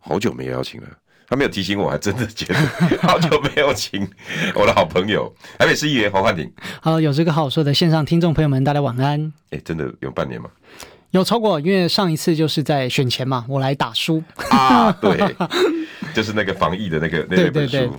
[0.00, 0.86] 好久没有邀请了，
[1.28, 2.58] 他没有提醒我，还真的觉得
[3.00, 4.08] 好久没有请
[4.54, 6.50] 我的好朋友台北市议员侯汉廷。
[6.80, 9.32] 好，有这个好说的线上听众朋友们，大家晚安。
[9.50, 10.48] 哎、欸，真的有半年吗？
[11.10, 15.18] 有超过，因为上一次就是在选前嘛，我来打书啊，对，
[16.14, 17.90] 就是那个防疫的那个那本书。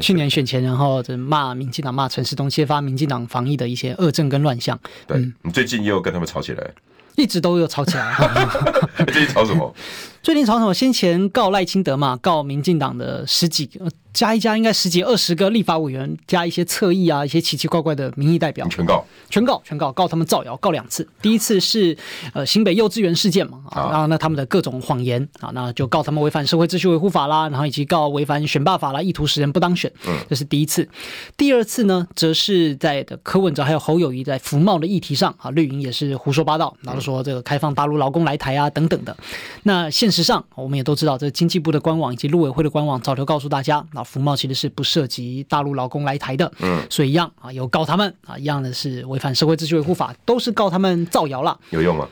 [0.00, 4.78] 去年选前，然后就骂民进党，骂陈世东，揭发民进党防疫的一些恶政跟乱象。
[5.08, 6.70] 对、嗯、你最近又跟他们吵起来？
[7.16, 8.14] 一直都有吵起来。
[9.08, 9.74] 最近吵什么？
[10.22, 10.74] 最近吵什么？
[10.74, 13.88] 先前告赖清德嘛，告民进党的十几个。
[14.12, 21.06] 加一加，应该十几二十个立法委员，加一些侧翼啊，一些奇奇怪怪的民意代表，全告，全告，全告，告他们造谣，告两次。
[21.22, 21.96] 第一次是
[22.32, 29.90] 呃新北幼稚园事件嘛，啊，然后那他们的各种谎言啊，那就告他们违反社会秩序维护法啦，然后以及告违反选罢法啦，意图使人不当选。
[30.06, 30.88] 嗯，这是第一次。
[31.36, 39.16] 第二次呢，则是在的柯文哲还有侯友谊在服贸的议题上啊，绿营也是胡说八道，然后说这个开放大陆劳工来台啊等等的。
[39.62, 43.86] 那现实上，我们也都知道，这经济部的官网以及陆委会的官网早就告诉大家。
[44.04, 52.08] 服贸其实是不涉及大陆劳工来台的，嗯，所以一样啊，有告他们啊，一样的是违反社会秩序维护法，都是告他们造谣了，有用吗？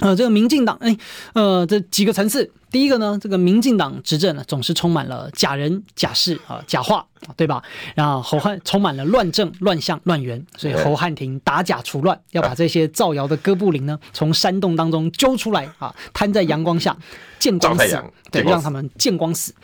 [0.00, 0.94] 呃，这个民进党，哎，
[1.32, 7.62] 呃，这几个层次，第一个呢，这个民进党执政呢，总是充满了假人假事啊，假话，对吧？
[7.94, 16.94] 然后侯汉充满了乱政乱象乱源，所以侯汉廷打假除乱，要把这些造谣的哥布林呢，从山洞当中揪出来啊，摊在阳光下
[17.38, 19.54] 见光死，对，让他们见光死。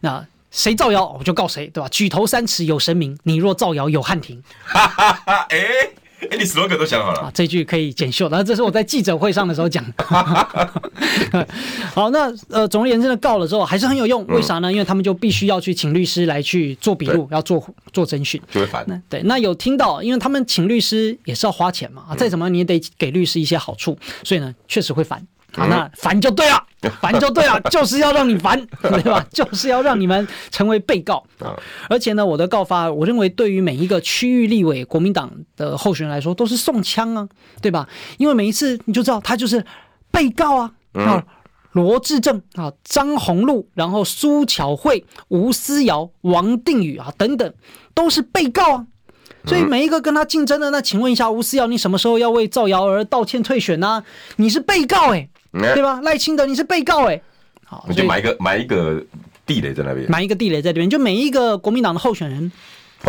[0.00, 1.88] 那谁造谣，我就告谁，对吧？
[1.90, 4.40] 举头三尺有神明，你若造谣有汉庭。
[4.62, 5.46] 哈哈哈！
[5.50, 5.58] 哎
[6.30, 7.30] 哎，你 slogan 都想好了啊？
[7.34, 10.04] 这句可以剪秀，然后这是我在记者会上的时候讲的。
[11.92, 14.72] 好，那呃，总而言之呢，告了之后还是很有用，为啥呢？
[14.72, 17.62] 因为他们就必须要去请律师来去做笔录，要做
[17.92, 18.84] 做侦讯，就会烦。
[18.86, 25.20] 那对，那有听到，因为他们请律师也是要花钱嘛，再怎么你也得给律师一些好处，所以呢，确实会烦。
[25.52, 26.60] 好，那烦就对了，
[27.00, 29.24] 烦就对了， 就是要让你烦，对吧？
[29.32, 31.24] 就是要让你们成为被告。
[31.88, 37.28] 而且呢，我的告发，我认为对于每一个区域立委国民党的候选人来说，都是送枪啊，
[37.60, 37.88] 对吧？
[38.18, 39.64] 因为每一次你就知道他就是
[40.10, 41.24] 被告啊，啊，
[41.72, 47.52] 罗志正啊，张宏禄，然后苏巧慧、吴思瑶、王定宇啊等等，
[47.94, 48.86] 都是被告啊。
[49.46, 54.04] 所以每一个跟他竞争的，那请问一下吴思瑶，你什么时候要为造谣而道歉退选呢、啊？
[54.36, 55.28] 你是被告哎、欸。
[55.56, 56.00] 对吧？
[56.02, 57.22] 赖清德，你是被告哎、欸，
[57.64, 59.00] 好，你就买一个买一个
[59.46, 62.50] 地雷在那边，买一个地雷在这边，就每一个国民党的候选人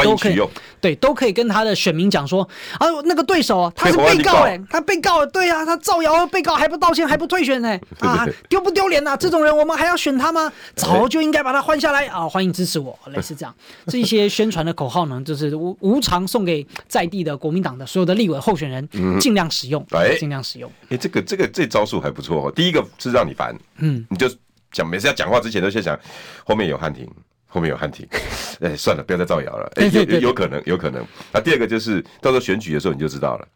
[0.03, 0.49] 都可以用，
[0.81, 2.47] 对，都可以跟他的选民讲说
[2.79, 7.69] 啊，那个对手啊，他是被告哎、欸，他被告，对啊，他造谣，被告还不道歉，还不退选呢、
[7.99, 9.15] 欸，啊，丢不丢脸呐？
[9.17, 10.51] 这种人我们还要选他吗？
[10.75, 12.27] 早就应该把他换下来啊！
[12.27, 13.55] 欢迎支持我，类似这样，
[13.87, 18.87] 这一些宣传的口号呢，就是无无偿送给在地的国民党的所有的立委候选人，
[19.19, 20.71] 尽量使用，哎，尽量使用。
[20.89, 22.51] 哎，这个这个这招数还不错哦。
[22.51, 24.27] 第一个是让你烦，嗯，你就
[24.71, 25.97] 讲每次要讲话之前都先讲
[26.45, 27.07] 后面有汉廷。
[27.55, 28.05] 后面有汉庭，
[28.59, 29.71] 哎，算了，不要再造谣了。
[29.77, 31.01] 哎，有有可能，有可能。
[31.31, 33.47] 那第二个就是到时候选举的时候你就知道了。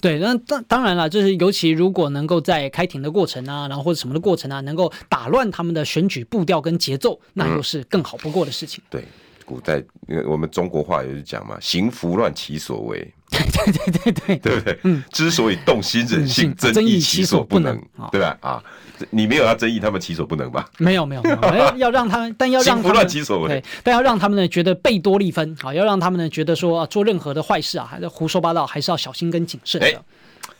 [0.00, 8.82] 对，那当当然了，就是尤其如果能够在开庭的过程啊，然后或者什么的过程啊，能够打乱他们的选举步调跟节奏，那又是更好不过的事情。
[8.84, 9.04] 嗯、对，
[9.44, 9.84] 古代
[10.26, 13.06] 我们中国话也是讲嘛，行拂乱其所为。
[13.32, 14.78] 对对对对对，对不对？
[14.84, 17.80] 嗯，之所以动心忍性，争议其所不能，
[18.12, 18.36] 对吧？
[18.40, 18.62] 啊。
[19.10, 20.68] 你没有要争议，他们其所不能吧？
[20.78, 29.86] 没有没有没有，要 要让他们，但要让他们其所对，但要让他们呢觉得贝多利分啊，要让他们呢觉得说做任何的坏事啊，还是胡说八道，还是要小心跟谨慎的。
[29.88, 29.94] 哎，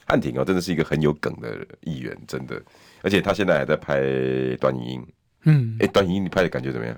[0.07, 2.61] 汉庭哦，真的是一个很有梗的议员，真的，
[3.03, 4.01] 而且他现在还在拍
[4.61, 5.07] 短影音。
[5.45, 6.97] 嗯，哎，短影音你拍的感觉怎么样？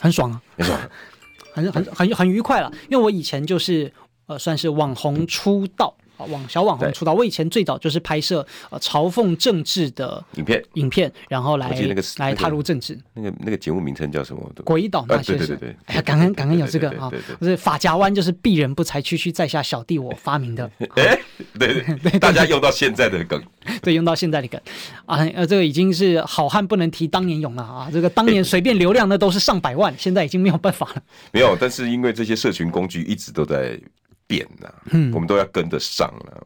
[0.00, 0.78] 很爽啊，很爽，
[1.54, 2.70] 很很很很愉快了。
[2.88, 3.92] 因为我以前就是
[4.26, 5.94] 呃，算是网红出道。
[6.16, 11.76] 啊，网小网红出道，我以前最早就是拍摄呃嘲讽政治的影片，影片，然后来
[12.18, 12.96] 来踏入政治。
[13.14, 14.48] 那个那个节目名称叫什么？
[14.64, 15.38] 鬼岛那些事。
[15.38, 17.10] 对对对，哎呀，感恩感恩有这个啊，
[17.40, 20.70] 不是法夹弯就是鄙人不才，区区在下小弟我发明的。
[20.94, 21.18] 哎，
[21.58, 23.42] 对 对对，大家用到现在的梗，
[23.82, 24.60] 对，用到现在的梗
[25.06, 31.02] 啊，呃，这个已经是好汉不能提当年勇了啊，这个当年随便流量那都是上百万，现在已经没有办法了。
[31.32, 33.76] 没有，但是因为这些社群工具一直都在。
[34.26, 36.40] 变呐、啊，嗯，我们都要跟得上了、啊，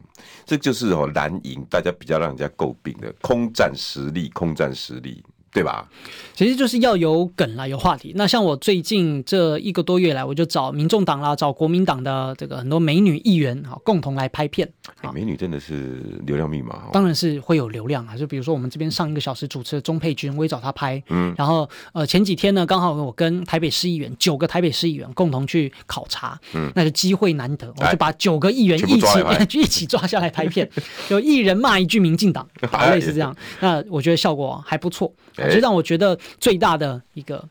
[0.45, 5.87] 这就是哦蓝营大家比较让人家诟病的空战实力，空战实力，对吧？
[6.33, 8.13] 其实就是要有梗啦，有话题。
[8.15, 14.71] 那像我最近这一个多月来，我就找民众党啦，找国民党的这个很多美女议员啊，共同来拍片。
[15.01, 18.15] 欸、美女真的是流量密码，当然是会有流量啊。
[18.15, 21.01] 就比如说我们这边上一个小时主持的钟佩君，我也找他拍。
[21.09, 29.07] 嗯，然后呃前几天呢，刚好我跟台北市议员九个台北市议员共同去考察，嗯，那就机会难得，我就把九个议员一起
[29.59, 30.69] 一起抓下来拍片，
[31.09, 32.47] 就一人骂一句民进党，
[32.91, 33.35] 类似这样。
[33.59, 35.11] 那我觉得效果还不错。
[35.47, 37.47] 就让我觉得最大的一个，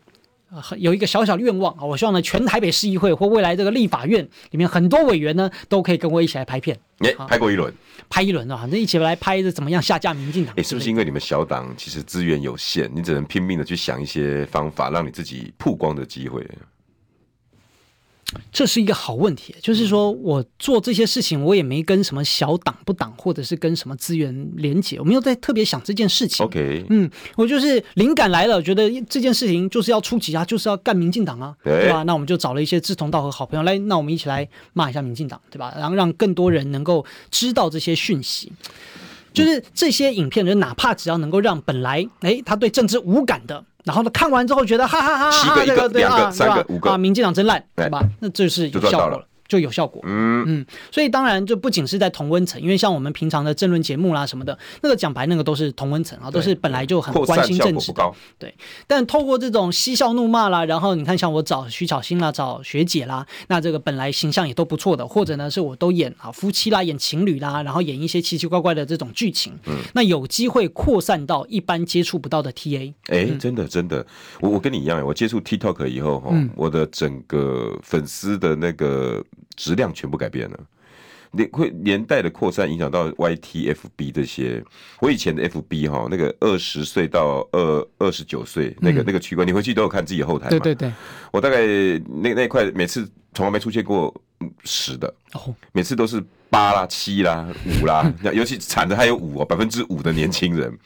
[0.51, 6.79] 呃，有一个小小的愿望啊，我希望呢，全台北市议会或未来这个立法院里面很多委员呢，都可以跟我一起来拍片。
[6.99, 7.73] 哎，拍过一轮，
[8.11, 10.53] 拍一轮啊，反正一起来拍的怎么样下架民进党？
[10.57, 16.45] 哎，是不是因为你们小党其实资源有限，你只能拼命的去想一些方法，让你自己曝光的机会？
[18.53, 26.45] 这是一个好问题，就是说我做这些事情，我也没跟什么小党不党，或者是跟什么资源连结，我没有在特别想这件事情。
[26.45, 32.03] OK，嗯，我就是灵感来了，觉得这件事情就是要出击啊，就是要干民进党啊，对，对吧？
[32.03, 35.73] 那我们就找了一些志同道合好朋友来，那我们一起来骂一下民进党，对吧？
[35.79, 38.53] 然后让更多人能够知道这些讯息，
[39.33, 43.65] 就是这些影片，就哪怕只要能够让本来哎他对政治无感的。
[43.85, 48.03] 然后呢，看完之后觉得哈哈哈哈，七个、一个、两个、三个、五个啊，民进党真烂，对吧？
[48.21, 49.25] 那这是有效果了。
[49.49, 58.55] 就有效果，嗯嗯，所以当然就不仅是在同温层，因为像我们平常的政论节目啦什么的，那个讲白那个都是同温层啊，都是本来就很关心政治的，对。
[58.87, 72.93] 但透过这种嬉笑怒骂啦，然后你看像我找徐巧芯啦，找学姐啦，那这个本来形象也都不错的，或者呢是我都演啊夫妻啦，演情侣啦，然后演一些奇奇怪怪的这种剧情，嗯，那有机会扩散到一般接触不到的 TA。
[73.07, 74.07] 哎，真的真的，
[74.41, 79.25] 我我跟你一样，我接触 TikTok 以后哈，我的整个粉丝的那个。
[79.57, 80.59] 质量全部改变了，
[81.31, 84.63] 你会连带的扩散影响到 YTFB 这些。
[85.01, 90.51] 我以前的 FB 哈，那个二十岁到二二十九岁那个那个区块，你回去都有看自己后台嘛？
[90.51, 90.93] 对对对，
[91.31, 91.67] 我大概
[92.07, 94.15] 那那一块每次从来没出现过
[94.65, 95.13] 十的，
[95.73, 97.47] 每次都是八啦、七啦、
[97.83, 100.77] 五啦， 尤其惨的还有五哦，百分之五的年轻人。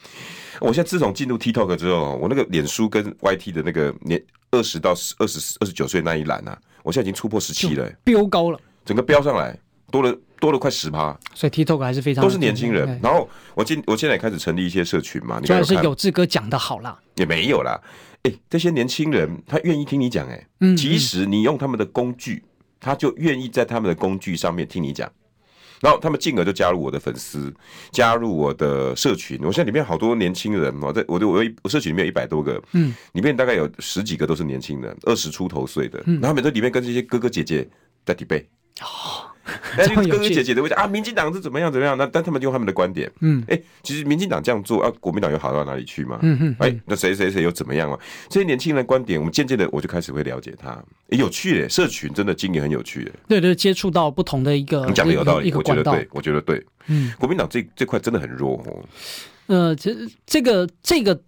[0.59, 4.21] 我现在自从进入 TikTok 之后，我那个脸书跟 YT 的那个年
[4.51, 6.57] 二十到二十二十九岁那一栏啊。
[6.83, 9.57] 我现在已经突破十七了，飙高了，整个飙上来，
[9.89, 12.99] 多了多了快十趴，所以 TikTok 还是非常都是年轻人。
[13.01, 17.79] 然后我今我现在也开始成立一些社群嘛，主要是有志哥讲的好啦，也没有啦。
[18.23, 22.43] 哎、欸，这些年轻人他愿意听你讲，哎，嗯，即使你用他们的工具，
[22.79, 25.11] 他就愿意在他们的工具上面听你讲。
[25.83, 27.53] 然后他们进而就加入我的粉丝，
[27.91, 29.37] 加入我的社群。
[29.43, 37.67] 我现在里面好多年轻人哦，在我的我我社群里面有一百多个，嗯，里面大概有十几个都是年轻人，二十出头岁的，嗯，然后他们在里面跟这些哥哥姐姐
[38.05, 38.45] 在 debate。
[38.81, 39.27] 哦
[39.77, 41.97] 哎，哥哥姐姐的位置啊，民进党是怎么样怎么样？
[41.97, 46.19] 那但他们用他们的观点，嗯，哎，其实民进党这样做啊，国民党又好到哪里去嘛？
[46.21, 47.97] 嗯嗯，哎，那谁谁谁又怎么样嘛？
[48.29, 53.11] 这些年轻人的观点，我们渐渐的我就开始会了解他，有趣耶，社群真的经营很有趣耶。
[53.27, 56.65] 对对，接触到不同的一个，你讲的有道理，我觉得对，我觉得对。
[56.87, 58.85] 嗯，国民党这这块真的很弱哦。
[59.47, 61.19] 呃，其实这个这个。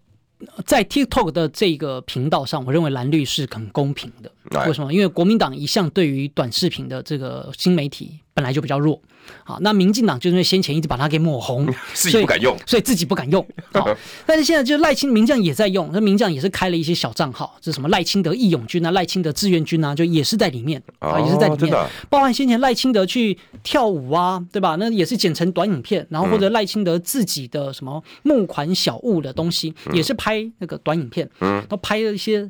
[0.66, 4.32] 在 TikTok 的这个频道上，我认为蓝绿是很公平的。
[4.68, 4.94] 为什么？
[4.94, 9.02] 因为国民党一向对于短视频的这个新媒体本来就比较弱。
[9.44, 13.44] 好，那民进党就是因为先前一直把它给抹红， 自己不敢用，所以自己不敢用。
[13.74, 13.90] 好，
[14.24, 21.74] 但是现在就赖清名将也在用，那名将也是开了一些小账号，这什么赖清德义勇军啊、赖清德志愿军啊，就也是在里面啊，也是在里面。
[22.08, 24.76] 包含先前赖清德去跳舞啊，对吧？
[24.78, 32.48] 那也是剪成短影片，然后或者赖清德自己的什么募款小物的东西，也是拍那个短影片，嗯，都拍了一些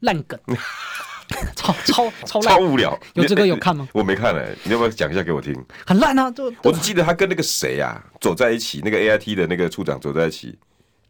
[0.00, 0.38] 烂梗。
[1.54, 2.98] 超超超烂，超无聊。
[3.14, 3.88] 有这个有看吗？
[3.92, 5.54] 我没看哎、欸，你要不要讲一下给我听？
[5.86, 6.30] 很烂啊！
[6.30, 10.58] 就我只记得他跟那个谁啊走在一起，那个 A I T 的那个处长走在一起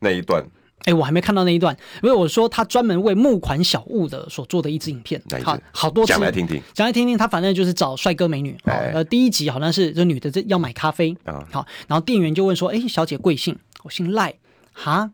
[0.01, 0.45] 那一段。
[0.81, 6.05] 哎、欸，我还没看到那一段，因为我说他专门为募款小物的所做的一支影片，好好多。
[6.05, 7.17] 讲来听听，讲来听听。
[7.17, 8.57] 他反正就是找帅哥美女。
[8.65, 13.57] 呃、欸，第一集好像是这女的这要买咖啡啊，好，然后店员就问说：“哎、欸，小姐贵姓？
[13.85, 14.35] 我姓赖，
[14.73, 15.11] 哈，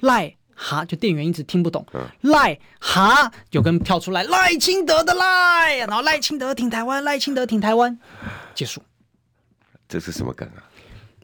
[0.00, 1.86] 赖。”哈，就店员一直听不懂。
[2.22, 7.96] 赖哈，有个人跳出来，赖清德的赖，然后赖清德挺台湾，赖清德挺台湾，
[8.54, 8.82] 结束。
[9.88, 10.64] 这是什么梗啊？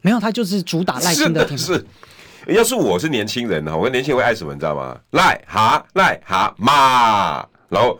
[0.01, 1.57] 没有，他就是主打赖清德挺。
[1.57, 1.85] 是，
[2.47, 4.97] 要是我是年轻人呢，我跟年轻人会爱什么，你知道吗？
[5.11, 7.99] 赖哈赖哈妈，然后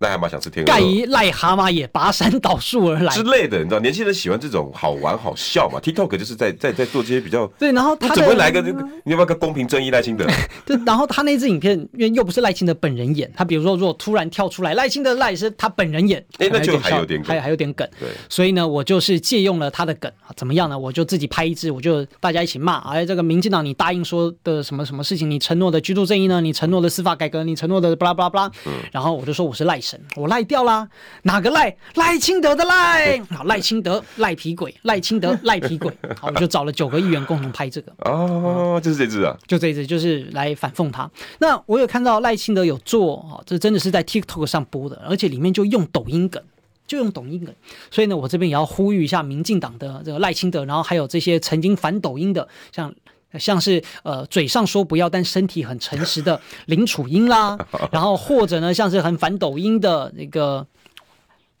[0.00, 8.82] 癞蛤蟆想吃天鹅盖伊癞蛤蟆也拔山倒树而来之类的，你知道，年轻人喜欢这种好玩好笑嘛？TikTok 就是在在在做这些比较对，然后他怎么会来个这个？
[9.04, 10.26] 你要不要个公平正义赖清德？
[10.66, 17.88] 对，然后他那支影片，因为又不是赖清德本人演，他比如说如果突然跳出来赖清德赖是他本人演，哎，那就还有点还还有点梗。
[17.98, 20.78] 对，所以呢，我就是借用了他的梗啊，怎么样呢？
[20.78, 25.30] 我就自己拍一支，我就大家一起骂，哎，这个民进党你答应说的什么什么事情？
[25.30, 26.40] 你承诺的居住正义呢？
[26.42, 27.42] 你承诺的司法改革？
[27.44, 28.52] 你承诺的巴拉巴拉巴拉。
[28.66, 30.66] 嗯，然后我就说我是赖神，我赖掉。
[30.66, 30.88] 啦，
[31.22, 31.76] 哪个赖？
[31.94, 37.92] 赖清德的赖， 好，赖清德赖皮鬼，赖清德赖皮鬼， 好，我就找了九个议员共同拍这个。
[37.98, 41.08] 哦，就是这支啊，就这支，就是来反讽他。
[41.38, 46.42] 那我有看到赖清德有做，哦，这真的是在 TikTok 上播的，而且里面就用抖音梗，
[46.86, 47.54] 就用抖音梗。
[47.90, 52.92] 所以呢，我这边也要呼吁一下民进党的这个赖清德，然后还有这些曾经反抖音的，像。
[53.38, 57.58] 像是呃嘴上说不要，但身体很诚实的林楚英啦，
[57.90, 60.66] 然后或者呢，像是很反抖音的那个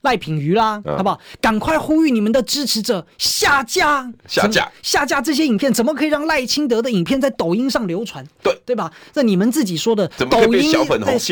[0.02, 1.18] 赖品妤啦，好不好？
[1.40, 8.24] 赶快呼吁你们的支持者下架下架下架这些影片，怎么可以让赖清德的影片在抖音上流传？
[8.42, 8.92] 对对吧？
[9.14, 10.72] 那你们自己说的，抖音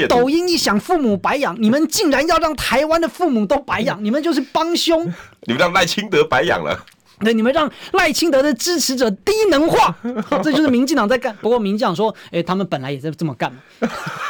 [0.09, 5.07] 抖音一想，父母白养，你们竟然要让台湾的父母都白养，你们就是帮凶，
[5.43, 6.85] 你们让赖清德白养了。
[7.21, 9.97] 对，你们让赖清德的支持者低能化，
[10.43, 11.35] 这就是民进党在干。
[11.41, 13.53] 不过民进党说，哎，他们本来也在这么干，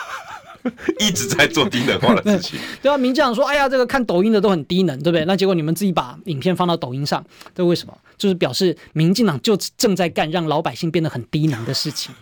[1.00, 2.60] 一直在做低能化的事情。
[2.82, 5.24] 对啊，民进党说，哎呀，这个看抖音的都很低能，对不对？
[5.24, 7.24] 那结果你们自己把影片放到抖音上，
[7.54, 7.96] 这为什么？
[8.18, 12.14] 就是表示民进党就正在干让老百姓变得很低能的事情，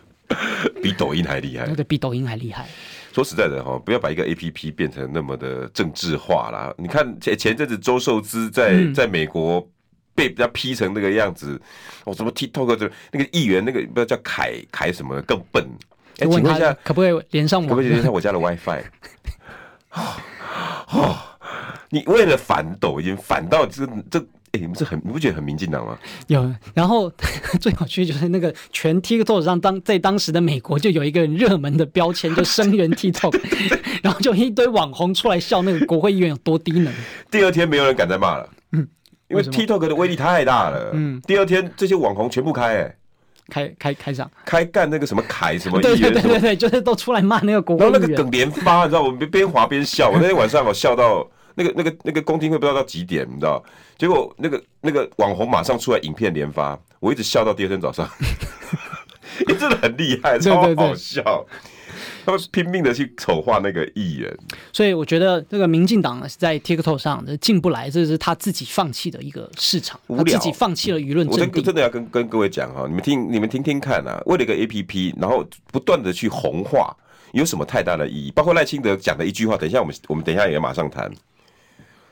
[0.81, 1.67] 比抖音还厉害。
[1.67, 2.69] 对，比抖音还厉害。
[3.13, 6.73] 说实在的哈，不要把一个 APP 变成那么的政治化啦。
[6.79, 9.69] 你看前前阵子周受资在在美国。
[10.15, 11.61] 被人家批成那个样子，
[12.05, 15.65] 哦，什么 TikTok 的那个议员，那个不知道叫凯凯什么更笨。
[16.19, 17.69] 哎，请问一下，可不可以连上我？
[17.69, 18.83] 可不可以连上我家的 WiFi？
[20.91, 21.17] 哦，
[21.91, 24.19] 你为了反抖音，反到这这，
[24.53, 25.99] 哎，你们是很，你不觉得很民进党吗？
[26.27, 27.11] 有，然后
[27.61, 33.39] 最有趣就是那个全 TikTok 上当在当时的美国就有一个热门的标签，就声援 TikTok，
[34.03, 36.93] 然后就一堆网红出来笑那个国会议员有多低能。
[37.31, 38.49] 第二天没有人敢再骂了。
[39.33, 39.35] 嗯。
[39.35, 42.97] 因为 TikTok 的威力太大了，嗯，第二天这些网红全部开、欸，
[43.49, 53.63] 开开开上，开干那个什么凯什么议员，对对对对，就是都出来骂那个然后那个梗连发，你知道，我们边滑边笑，我那天晚上我笑到那个那个那个公听会不知道到几点，你知道，
[53.99, 58.09] 结果那个那个网红马上出来影片连发，我一直笑到第二天早上，
[59.47, 61.23] 你真的很厉害，超好笑。
[61.23, 61.45] 对对对
[62.25, 64.37] 他们拼命的去丑化那个艺人，
[64.73, 71.27] 所以我觉得这个民进党是在 TikTok 上进不来，这是他自己放弃的一个市场，他自己放弃了舆论。
[71.29, 76.97] 我真真的要跟跟各位讲哈，你们听你们听听看啊，为了一个 APP，然后不断的去红化，
[77.33, 78.31] 有什么太大的意义？
[78.31, 81.11] 包括赖清德讲的一句话，等一下我们我们等一下也马上谈。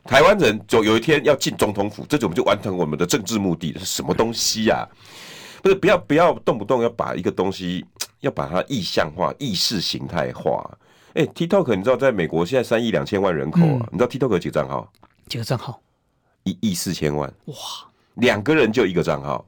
[0.04, 4.88] 台湾人就有一天要进总统府，这种我们就完成我们的政治目的，是什么东西呀、啊？
[5.62, 7.84] 不是，不要不要动不动要把一个东西。
[8.20, 10.70] 要把它意象化、意识形态化。
[11.14, 13.80] 哎，TikTok，你知道在美国现在三亿两千万人口啊？
[13.80, 14.92] 嗯、你知道 TikTok 有几个账号？
[15.26, 15.80] 几个账号？
[16.42, 17.32] 一亿四千万。
[17.46, 17.54] 哇，
[18.16, 19.42] 两个人就一个账号。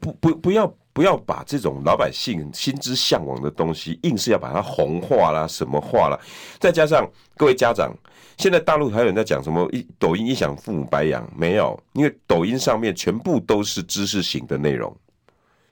[0.00, 6.16] 不不不要不要把这种老百姓心之向往的东西，硬是要把它红化啦、什么化啦。
[6.60, 7.04] 再加上
[7.36, 7.92] 各位家长，
[8.36, 11.28] 现在大陆还有人在讲什么一抖音一响父母白养？
[11.36, 14.94] 没有，因为抖音上面全部都是知识型的内容。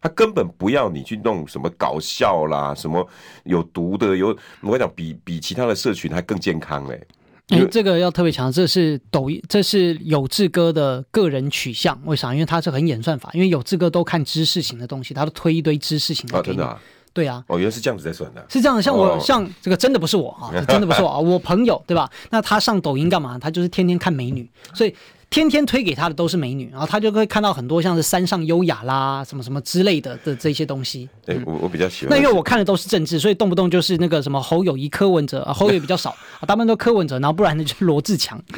[0.01, 3.07] 他根本不要你去弄什么搞笑啦，什么
[3.45, 7.01] 有毒的，有我跟你讲，比比其他的社群还更健康嘞。
[7.49, 12.01] 哎、欸，这个要特别强调，这是抖音，这是有志哥的个人取向。
[12.05, 12.33] 为啥？
[12.33, 16.39] 因为他是很演算法，因为有志哥都看知识型的东西，他都推一堆知识型的。
[16.39, 16.81] 啊，真的啊？
[17.13, 17.43] 对啊。
[17.49, 18.45] 哦，原来是这样子在算的。
[18.49, 22.11] 是这样的，像我，哦、像这个真的不是我啊，真的不是我啊， 我朋友对吧？
[22.31, 23.39] 那他上抖音干嘛？
[23.39, 24.95] 他就是天天看美女，所以。
[25.33, 31.09] 天天推给他的都是美女，然后他就会看到很多像是山上优雅啦，什么什么之类的的这些东西。
[31.25, 32.11] 对，我我比较喜欢。
[32.11, 36.15] 那因为我看的都是政治，所以动不动就是那个什么侯友谊、柯文哲啊，侯友宜比较少，
[36.47, 38.39] 大部分都柯文哲，然后不然呢就是罗志强。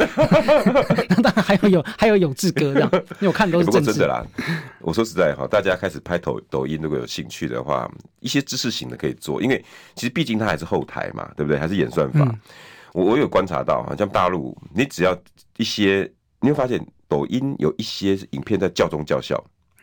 [1.22, 4.00] 当然还有有还有有志哥这样，因为我看的都是政治。
[4.00, 4.26] 的啦，
[4.80, 7.88] 我说实在哈，大家开始拍抖抖音，如果有兴趣的话，
[8.18, 9.64] 一些知识型的可以做，因为
[9.94, 11.56] 其实毕竟它还是后台嘛，对不对？
[11.56, 12.20] 还是演算法。
[12.22, 12.38] 嗯、
[12.92, 15.16] 我我有观察到，好像大陆，你只要
[15.56, 16.10] 一些，
[16.44, 16.78] 你会发现。
[17.06, 19.40] 抖音有一些影片在教中叫笑，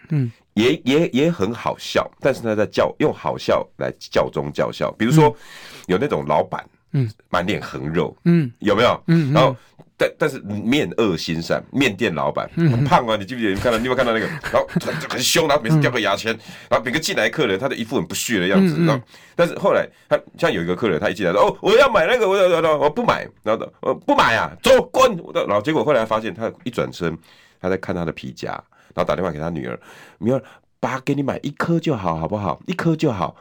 [0.10, 4.92] 嗯，也也也很好笑，但是呢，在教用好笑来教中叫笑。
[4.98, 5.34] 比如说，
[5.88, 9.02] 有那种老板，嗯，满脸横肉，嗯，有没有？
[9.08, 9.56] 嗯，然后
[10.02, 13.54] 但但是面恶心善，面店老板很胖啊，你记不记得？
[13.54, 14.26] 你看到你有没有看到那个？
[14.52, 14.68] 然后
[15.08, 16.36] 很凶，然后每次掉个牙签，
[16.68, 18.76] 然后每个进来客人，他的一副很不屑的样子。
[18.84, 19.04] 然后，
[19.36, 25.16] 但是后来他像有一个客人，他一进来说：“哦，我要买那个，我要要我不买。”然后我不买啊，走滚！
[25.48, 27.16] 然后结果后来发现，他一转身，
[27.62, 29.80] 他在看他的皮夹，然后打电话给他女儿
[30.18, 30.42] ：“女儿，
[30.80, 32.60] 爸给你买一颗就好，好不好？
[32.66, 33.36] 一颗就好。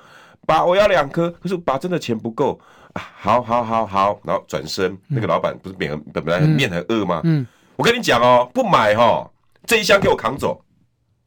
[0.46, 2.60] 爸，我要两颗，可是爸真的钱不够。”
[2.92, 7.20] 啊，好，好，好，好，然后转身，那个老板不是脸本来面很饿吗？
[7.22, 9.30] 嗯，我跟你讲哦，不买哈，
[9.64, 10.60] 这一箱给我扛走。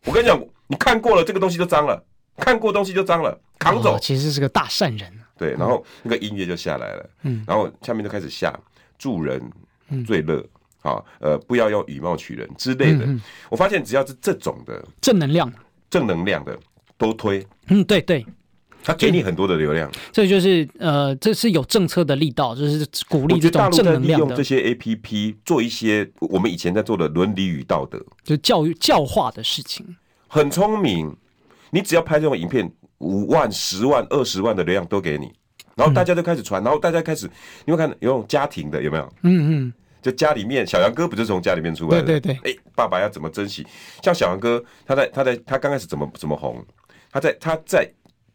[0.03, 2.03] 我跟你讲，你看过了，这个东西就脏了，
[2.35, 3.97] 看过东西就脏了，扛走。
[3.97, 5.09] 其实是个大善人。
[5.37, 8.53] 对，然后那个音乐就下来了，嗯，然后下面就开始下
[8.97, 9.41] 助人
[10.05, 10.45] 最乐，
[10.81, 13.07] 好，呃，不要用以貌取人之类的。
[13.49, 15.49] 我发现只要是这种的正能量，
[15.89, 16.59] 正能量的
[16.97, 17.47] 都推。
[17.67, 18.25] 嗯，对对。
[18.85, 24.27] 他给你很多的流量，这就是呃，这是有政策的力道，就是鼓励这种正能量的。
[24.27, 29.95] 用这些 APP 做一些我们以前在做的伦理与道德，就教育教化的事情，
[30.27, 31.15] 很聪明。
[31.71, 35.31] 你只要拍这种影片，五万、十万、二十万的流量都给你，
[35.75, 37.27] 然后大家都开始传，然后大家开始，
[37.65, 39.13] 你会看有种家庭的有没有？
[39.21, 42.03] 嗯嗯，就家里面小杨哥不就是从家里面出来的？
[42.03, 42.51] 对对对。
[42.51, 43.65] 哎，爸爸要怎么珍惜？
[44.03, 46.61] 像小杨哥，他在他在他刚开始怎么怎么红？
[47.09, 47.89] 他在他在。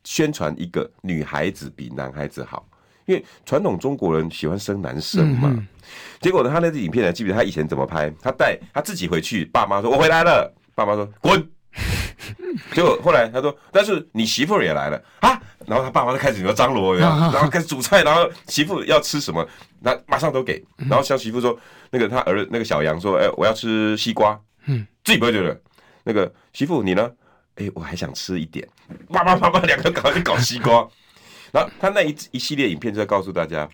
[0.04, 2.66] 宣传一个女孩子比男孩子好，
[3.06, 5.48] 因为传统中国人喜欢生男生嘛。
[5.52, 5.66] 嗯、
[6.20, 8.12] 结果呢，他那支影片呢，记不记得他以前怎么拍？
[8.22, 11.50] 他带他自己回去，爸妈说：“我回来了。”爸妈说：“滚。
[12.72, 19.46] ”结果后来他说：“但是你媳妇也来了啊！”然后他爸妈就开始说张罗，然后开始煮菜，然后媳妇要吃什么，
[19.80, 20.64] 那马上都给。
[20.76, 21.58] 然后小媳妇说
[21.90, 25.58] ：“那个他儿子那个小杨说，哎、欸，我要吃西瓜。”嗯，自己不会觉得。
[26.04, 27.10] 那个媳妇你呢？
[27.58, 28.66] 哎、欸，我还想吃一点，
[29.08, 30.88] 叭叭叭叭，两个搞去搞西瓜。
[31.50, 33.68] 然后他那一一系列影片就在告诉大家，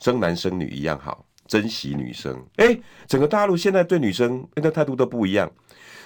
[0.00, 2.34] 生男生女一样好，珍惜女生。
[2.56, 5.50] 哎、欸，整个大陆现在对女生那个态度都不一样。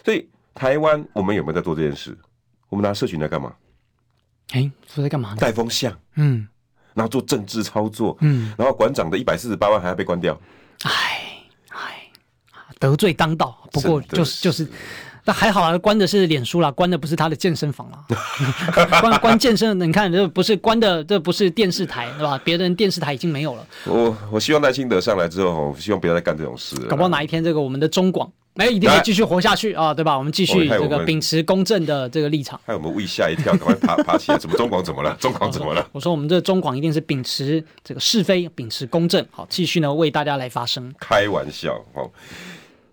[0.05, 2.19] 所以台湾我们有没有在做这件事？
[2.69, 3.55] 我们拿社群在干嘛？
[4.51, 5.37] 哎、欸，说在干嘛？
[5.37, 6.49] 带风向，嗯，
[6.95, 10.37] 然后做政治操作，嗯，然后馆长的一百四十八万还要被关掉。
[10.83, 10.91] 哎
[11.69, 12.11] 哎，
[12.81, 13.69] 得罪当道。
[13.71, 14.69] 不过就是就是。
[15.27, 18.05] 那还好啊，关的是脸书啦，关的不是他的健身房啦。
[19.01, 22.41] 关关健身，你看这不是关的，这不是电视台，对吧？
[22.45, 23.67] 别人电视台已经没有了。
[23.87, 26.77] 我我希望赖清德上来之后，我希望不要再干这种事。
[26.87, 30.17] 搞不好哪一天这个我们的中广，哎，一定会继续活下去啊，对吧？
[30.17, 32.61] 我们继续这个秉持公正的这个立场。
[32.65, 34.39] 害我们胃吓一跳，赶快爬 爬起来。
[34.39, 35.13] 怎么中广怎么了？
[35.19, 35.85] 中广怎么了？
[35.91, 40.95] 我说我们这个中广一定是秉持这个是非，秉持公正，好，继续呢为大家来发声。
[41.01, 42.09] 开玩笑哦，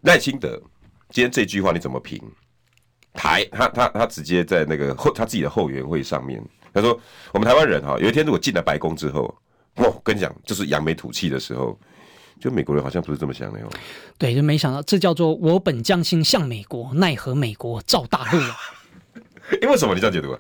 [0.02, 0.60] 赖清德。
[1.14, 2.20] 今天这句话你怎么评？
[3.14, 7.00] 台他他他直接在那个后他自己的后援会上面，他说
[7.32, 9.32] 我们台湾人哈，有一天如果进了白宫之后，
[9.76, 11.80] 我跟你讲，就是扬眉吐气的时候，
[12.40, 13.70] 就美国人好像不是这么想的哟。
[14.18, 18.58] 对，就没想到这叫做我本将心向美国，奈何美国造大陆啊？
[19.62, 19.94] 因为什么？
[19.94, 20.40] 你这样解读啊？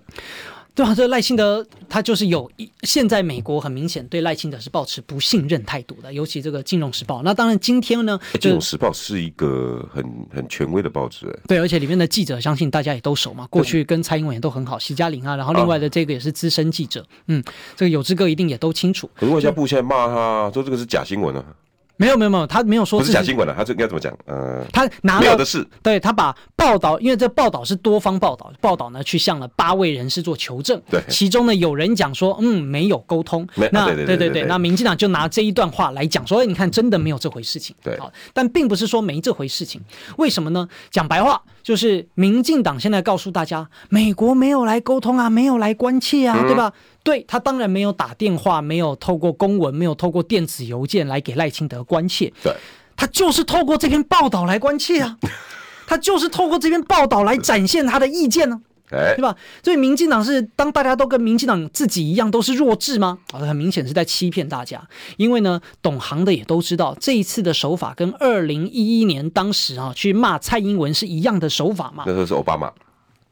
[0.75, 7.19] 对啊，这赖清德他就是有一，现在美国很明显对赖清德是抱持不信任态度的，尤其这个《金融时报》。
[7.23, 17.43] 那当然今天呢，《金融时报》是一个很很权威的报纸，对，而且里面的记者相信大家也都熟嘛，过去跟蔡英文也都很好，徐嘉玲啊，然后另外的这个也是资深记者，啊、嗯，
[17.75, 19.07] 这个有志哥一定也都清楚。
[19.15, 21.45] 可是外交部现在骂他说这个是假新闻啊。
[21.97, 24.11] 没有没有没有，他没有说是，不是假新闻了，他这应该怎么讲？
[24.25, 39.79] 呃，他拿有的是，对他把报道，因为这报道是多方报道，报道呢去向了八位人士做求证，对，其中呢有人讲说，嗯，没有沟通，没那对对对对，对，那民进党就拿这一段话来讲说，哎，你看真的没有这回事情，对，好，但并不是说没这回事情，
[40.17, 40.67] 为什么呢？
[40.89, 46.73] 讲白话就是民进党现在告诉大家，美国没有来沟通啊，没有来关切啊，嗯、对吧？
[47.03, 52.31] 对，他当然没有打电话，没有透过公文，没有透过电子邮件来给赖清德关切。
[52.41, 52.55] 对，
[52.95, 55.17] 他就是透过这篇报道来关切啊，
[55.85, 59.35] 他就是透过这篇报道来展现他的意见呢、啊，对吧？
[59.61, 63.19] 所以民进党是当大家都跟民进党自己一样都是弱智吗？
[63.33, 64.81] 啊，很明显是在欺骗大家。
[65.17, 72.05] 因为呢，懂行的也都知道，这一次的手法跟二零一一年当时啊去骂蔡英文是一样的手法嘛。
[72.07, 72.71] 那时候是奥巴马。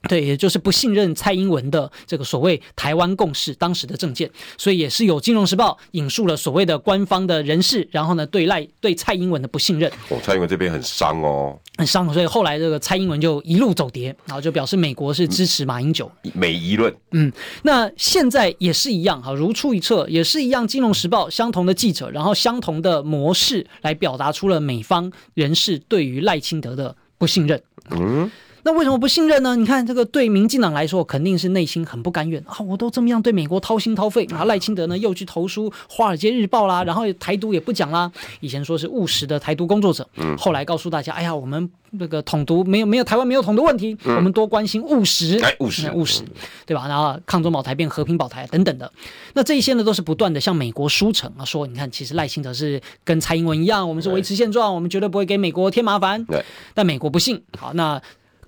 [0.10, 9.92] 对，也就是不信任蔡英文的这个所谓台湾共识当时的政见，所以也是有《金融时报》引述了所谓的官方的人士，然后呢对赖对蔡英文的不信任。
[10.10, 16.94] 哦，蔡英文这边很伤哦，很伤，所以后来这个蔡英文就一路走跌，然后就表示美国是支持马英九，美宜论。
[17.12, 27.62] 嗯，那现在也是一样哈，如出一辙，也是一样，《金融时报》相同的记者，然后相同的模式来表达出了美方人士对于赖清德的不信任。
[27.92, 28.32] 嗯。
[28.64, 29.56] 那为什么不信任呢？
[29.56, 32.60] 你看这个对民进党来说，肯定是内心很不甘愿啊！
[32.60, 38.12] 我都这么样对美国掏心掏肺啊，赖清德呢又去投书《华尔街日报》啦，然后台独也不讲啦。
[38.40, 46.24] 以前说是务实的台独工作者，后来告诉大家，哎呀，我们那个统独没有没有台湾没有统独问题，我们多关心务实，哎，务实务实，
[46.66, 46.88] 对吧？
[46.88, 48.92] 然后抗中保台变和平保台等等的，
[49.34, 56.24] 那这一些呢都是不断的向美国输诚啊，说你看，其实赖清德是跟蔡英文一样，我们是维持现状，我们绝对不会给美国添麻烦。
[56.26, 56.44] 对，
[56.74, 57.42] 但美国不信。
[57.58, 58.02] 好，那。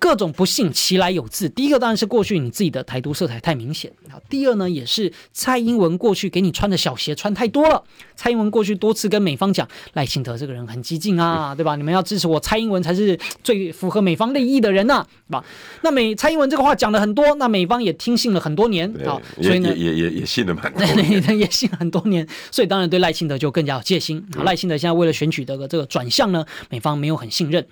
[0.04, 1.48] 各种不幸其来有自。
[1.48, 3.90] 第一个当然是过去你自己的台独色彩太明显。
[4.10, 7.82] 啊，第二呢，也是蔡英文过去给你穿的小鞋穿太多了。
[8.14, 11.74] 蔡英文过去多次跟美方讲，赖清德这个人很激进啊，对吧？
[11.76, 15.44] 你们要支持我，蔡英文才是最符合美方利益的人呐、啊，对吧？
[15.80, 24.22] 那美蔡英文这个话讲了很多，那美方也听信了很多年啊，所以呢，也也也信了蛮多年， 也信了很多年，所以当然对赖清德就更加有戒心。
[24.44, 27.66] 赖清德现在为了选举的这个转向呢，美方没有很信任。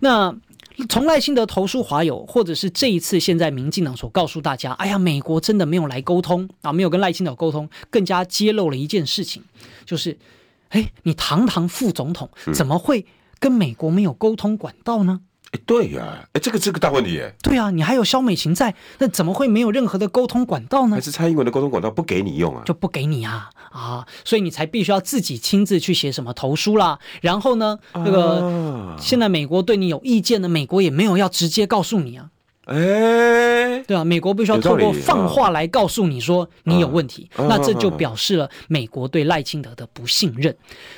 [0.00, 0.34] 那。
[0.88, 9.42] 从赖清德投书华友，或者是这一次现在民进党所告诉大家，哎呀，美国真的没有来沟通啊，没有跟赖清德沟通，更加揭露了一件事情，
[9.84, 10.18] 就是，
[10.70, 13.06] 哎，你堂堂副总统怎么会
[13.38, 15.20] 跟美国没有沟通管道呢？
[15.54, 20.96] 哎，对呀、啊，哎，这个这个大问题，哎，对啊，你还有肖美琴在，那怎么会没有任何的沟通管道呢？
[20.96, 22.62] 还是蔡英文的沟通管道不给你用啊？
[22.66, 24.04] 就不给你啊啊！
[24.24, 26.98] 所以你才必须要自己亲自去写什么投书啦。
[27.20, 32.30] 然后呢，那个现在美国对你有意见的，美国也没有要直接告诉你啊。
[32.64, 40.56] 哎，欸、对啊，美国必须要透过放话来告诉你说你有问题，哦、那这就表示了美国对赖清德的不信任。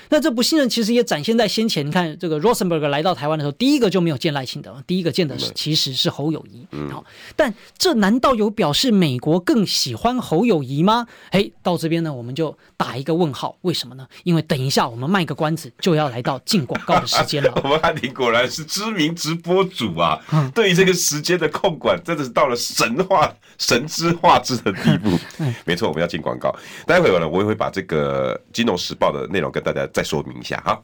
[0.08, 6.64] 那这不信任其实也展现在先前，你看这个 Rosenberg 来到台湾的时候，第一个就没有见赖清德，第一个见的是其实是侯友谊。
[6.70, 11.06] 嗯，好，但这难道有表示美国更喜欢侯友谊吗？
[11.30, 14.06] 哎，到这边呢，我们就打一个问号，为什么呢？
[14.22, 17.52] 因为等一下我们卖个关子，就要来到进广告的时间了。
[17.64, 21.50] 我们汉庭果然是知名直播主啊，嗯、对于这个时间的。
[21.56, 25.18] 控管真的是到了神话、神之化之的地步。
[25.64, 26.54] 没错，我们要进广告。
[26.84, 30.78] 待会儿呢，我也会把这个《金融时报》的内容跟大家再说明一下哈。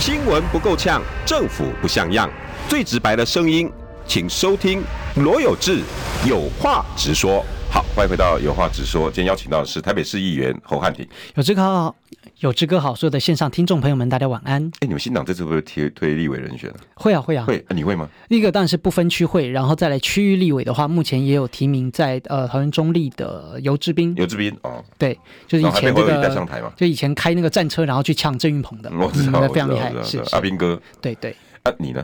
[0.00, 2.28] 新闻不够呛，政府不像样，
[2.68, 3.70] 最直白的声音，
[4.08, 4.82] 请收听
[5.14, 5.82] 罗有志
[6.26, 7.46] 有话直说。
[7.70, 9.08] 好，欢迎回到有话直说。
[9.08, 11.08] 今天邀请到的是台北市议员侯汉廷。
[11.36, 11.94] 有志康，
[12.40, 14.66] 有志哥好，所有的线上听众朋友们，大家晚安。
[14.80, 16.72] 哎，你们新党这次会不会推推立委人选？
[16.94, 17.62] 会啊，会啊，会。
[17.68, 18.08] 你会吗？
[18.30, 24.14] 第一个当然是不分区会，然后再来区域立委的话，目前也有提名在呃桃园中立的游志斌。
[24.16, 25.12] 游志斌哦，对，
[25.46, 30.80] 就是以前这个带上台嘛，就以前开那个战车，然后去抢郑运鹏的，我知道，非常厉害，是阿斌哥。
[31.02, 31.36] 对对。
[31.64, 32.02] 啊，你呢？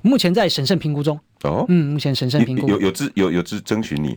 [0.00, 1.20] 目前在审慎评估中。
[1.42, 2.66] 哦，嗯，目前审慎评估。
[2.70, 4.16] 有有志有有志争取你。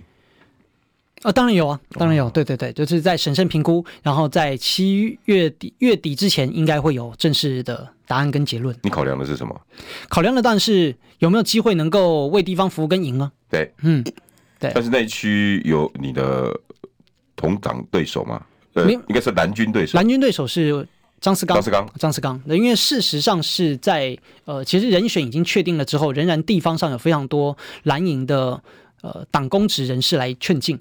[1.24, 8.76] 啊、哦，当然有啊，当然有，对对对，就是在审慎评估，然后在七月底月底之前，应该会有正式的答案跟结论。
[8.84, 9.60] 你考量的是什么？
[10.10, 13.32] 考量的当然是有没有机会能够为地方服务跟赢啊。
[13.50, 14.04] 对，嗯，
[14.60, 14.72] 对。
[14.76, 16.56] 但是那一区有你的
[17.36, 18.40] 同党对手吗？
[18.74, 19.98] 呃，应该是蓝军对手。
[19.98, 20.88] 蓝军对手是
[21.20, 21.56] 张思刚。
[21.56, 22.40] 张思刚，张思刚。
[22.46, 28.62] 因为事实上是在呃，其实人选已经确定了之后，仍然地方上有非常多蓝营的
[29.02, 30.80] 呃党公职人士来劝进。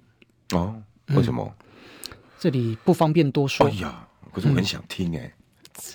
[0.52, 0.74] 哦，
[1.08, 1.54] 为什么？
[2.10, 3.66] 嗯、这里不方便多说。
[3.66, 5.32] 哎呀，可是我很想听哎。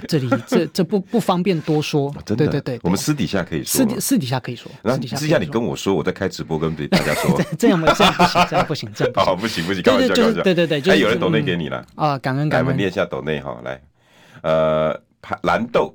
[0.08, 2.10] 这里这 这不不方便多说。
[2.10, 3.80] 哦、真的，对对对，我们私底下可以说。
[3.80, 4.72] 私底私底下可以说。
[4.84, 7.42] 那私底下你跟我说，我在开直播跟大家说。
[7.58, 9.34] 这样这样不行，这样不行，这样不行。
[9.34, 10.44] 哦， 不行不行，开玩笑开玩笑。
[10.44, 12.18] 对对对，还有人抖内给你了啊！
[12.20, 12.66] 感恩感恩。
[12.66, 13.82] 我们念一下抖内哈，来，
[14.44, 15.02] 呃，
[15.44, 15.94] 蓝豆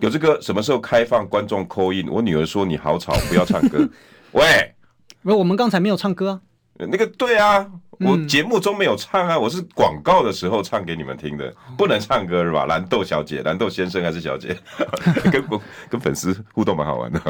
[0.00, 2.08] 有这个什么时候开放观众 call in？
[2.10, 3.88] 我女儿说你好吵，不要唱歌。
[4.32, 4.74] 喂，
[5.22, 6.42] 我们刚才没有唱歌。
[6.76, 7.70] 那个对啊。
[8.04, 12.66] 我节目中没有唱啊，我是广告的时候唱给你们听的，不能唱歌是吧？
[12.66, 14.56] 蓝豆小姐、蓝豆先生还是小姐，
[15.32, 15.44] 跟
[15.88, 17.20] 跟粉丝互动蛮好玩的。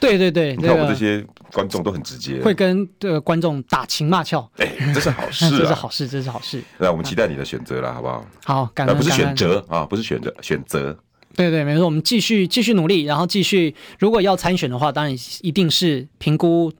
[0.00, 6.60] 对对对，你看我们这些观众都很直接，会跟这个观众打情骂俏，哎， 这是好事， 这是好事，这是好事。
[6.78, 8.26] 那我们期待你的选择了，好不好？
[8.44, 10.98] 好，感恩，不是选择啊，不是选择，选择。
[11.36, 16.72] 对对，没错，我们继续继续努力，然后继续，如果要参选的话，当然一定是评估。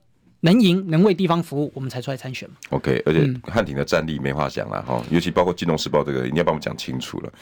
[0.43, 2.55] 能赢能为地方服务，我们才出来参选嘛。
[2.69, 7.33] OK，而且汉庭的战力没话讲了哈，嗯、尤其包括《金融时报》这个，一定要帮我们讲清楚了。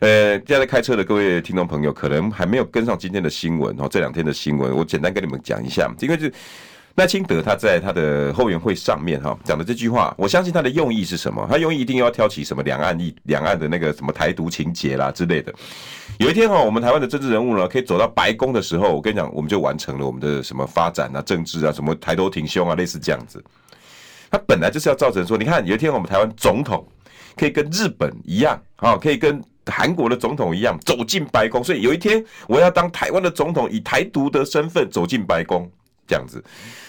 [0.00, 6.28] 呃，现在在开车的各位听众朋友，可能还没有跟上今天的新闻哦，这两天的新闻，我简单跟你们讲一下，因为就。
[6.96, 11.46] 赖清德他在他的后援会上面哈讲的这句话，我相信他的用意是什么？
[11.48, 15.52] 他用意一定要挑起什么两岸一两岸的那个什么台独情节啦之类的。
[16.18, 23.42] 有一天哈，我们台湾的政治人物呢，可以走到白宫的时候，我跟你讲，我们就完成了我们的什么发展啊、政治啊、什么抬头挺胸啊，类似这样子。
[24.30, 26.86] 他本来就是要造成说，你看有一天我们台湾总统
[27.36, 35.70] 可以跟日本一样啊，可以跟韩国的总统一样走进白宫，所以有一天我要当台湾的总统，以台独的身份走进白宫。
[36.06, 36.42] 这样子，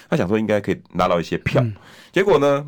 [0.09, 1.63] 他想说应该可以拿到一些票，
[2.11, 2.65] 结果呢，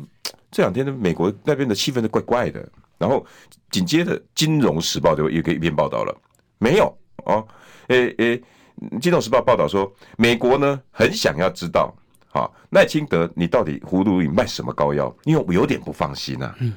[0.50, 2.66] 这两天的美国那边的气氛是怪怪的，
[2.98, 3.24] 然后
[3.70, 6.16] 紧接着《金融时报》就有一个一篇报道了，
[6.58, 6.96] 没有。
[7.24, 7.44] 哦，
[7.88, 8.36] 诶诶，
[9.00, 11.92] 《金融时报》报道说，美国呢很想要知道，
[12.30, 15.12] 啊，赖清德你到底葫芦里卖什么膏药？
[15.24, 16.54] 因为我有点不放心啊。
[16.60, 16.72] 嗯，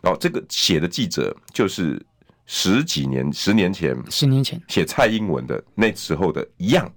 [0.00, 2.00] 然后这个写的记者就是
[2.46, 4.58] 十几年、十年前、十年前。
[4.68, 6.90] 写蔡英文的那时候的一样。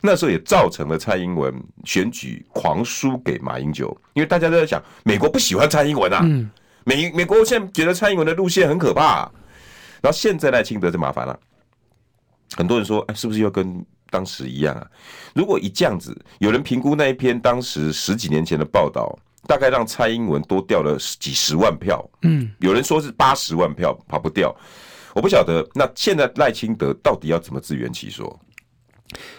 [0.00, 1.54] 那时候也造成了蔡英文
[1.84, 6.22] 选举狂输给马英九，因为大家都在想，美国不喜欢蔡英文啊，
[6.84, 9.30] 美美国现在觉得蔡英文的路线很可怕，
[10.00, 11.38] 然后现在赖清德就麻烦了，
[12.56, 14.86] 很多人说，哎，是不是又跟当时一样啊？
[15.34, 24.54] 如果一这样子，有人评估那一篇当时十几年前的报道，大概让蔡英文多掉了几十万票，嗯，有人说是八十万票跑不掉，
[25.14, 28.38] 我不晓得，那现在赖清德到底要怎么自圆其说？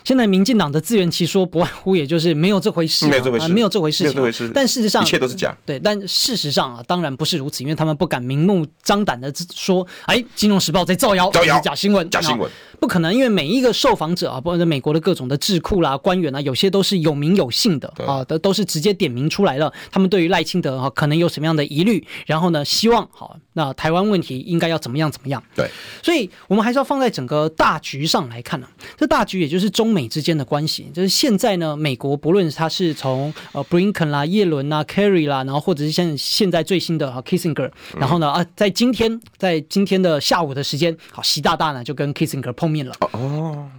[0.03, 4.51] 现在民进党的自圆其说，不外乎也就是没有这回事，啊，没有这回事，没有这回事，没有这回事。
[4.53, 5.55] 但事实上，一切都是假。
[5.65, 12.49] 对，但事实上啊，当然不是如此，因为他们不敢明目张胆的说，哎，《金融时报》在造谣，造谣，假新闻，假新闻。
[12.79, 19.71] 不可能，因为每一个受访者啊，包括美国的各种的智库啦、官员啊，有些都是有名有姓的啊，都都是直接点名出来了。
[19.89, 25.41] 他们对于赖清德啊，可能有什么样的疑虑，然后呢，希望好，那台湾问题应该要怎么样怎么样。
[25.55, 25.69] 对，
[26.01, 28.75] 所以我们还是要放在整个大局上来看呢、啊。
[28.97, 42.93] 这大局也就是中美之间的关系，就是现在呢，美国不论他是从呃布林肯啦、耶伦啦、Kerry 啦，然后或者是现现在最新的啊 Kissinger，然后呢啊，在今天在今天的下午的时间，好，习大大呢就跟 Kissinger 碰面了。
[43.12, 43.69] 哦。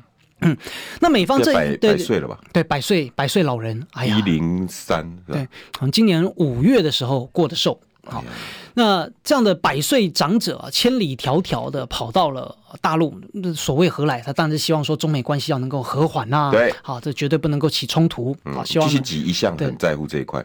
[0.40, 0.54] 嗯，
[1.00, 2.38] 那美方这百百岁了吧？
[2.52, 5.42] 对，百岁百岁老人，哎呀，一零三，对，
[5.72, 7.80] 好像今年五月的时候过的寿。
[8.06, 8.24] 好，
[8.74, 13.14] 那这样的百岁长者啊，千里迢迢的跑到了大陆，
[13.54, 14.20] 所谓何来？
[14.20, 16.50] 他当然是希望说中美关系要能够和缓呐。
[16.52, 18.36] 对，好，这绝对不能够起冲突。
[18.44, 20.44] 好，希望习近平一向很在乎这一块，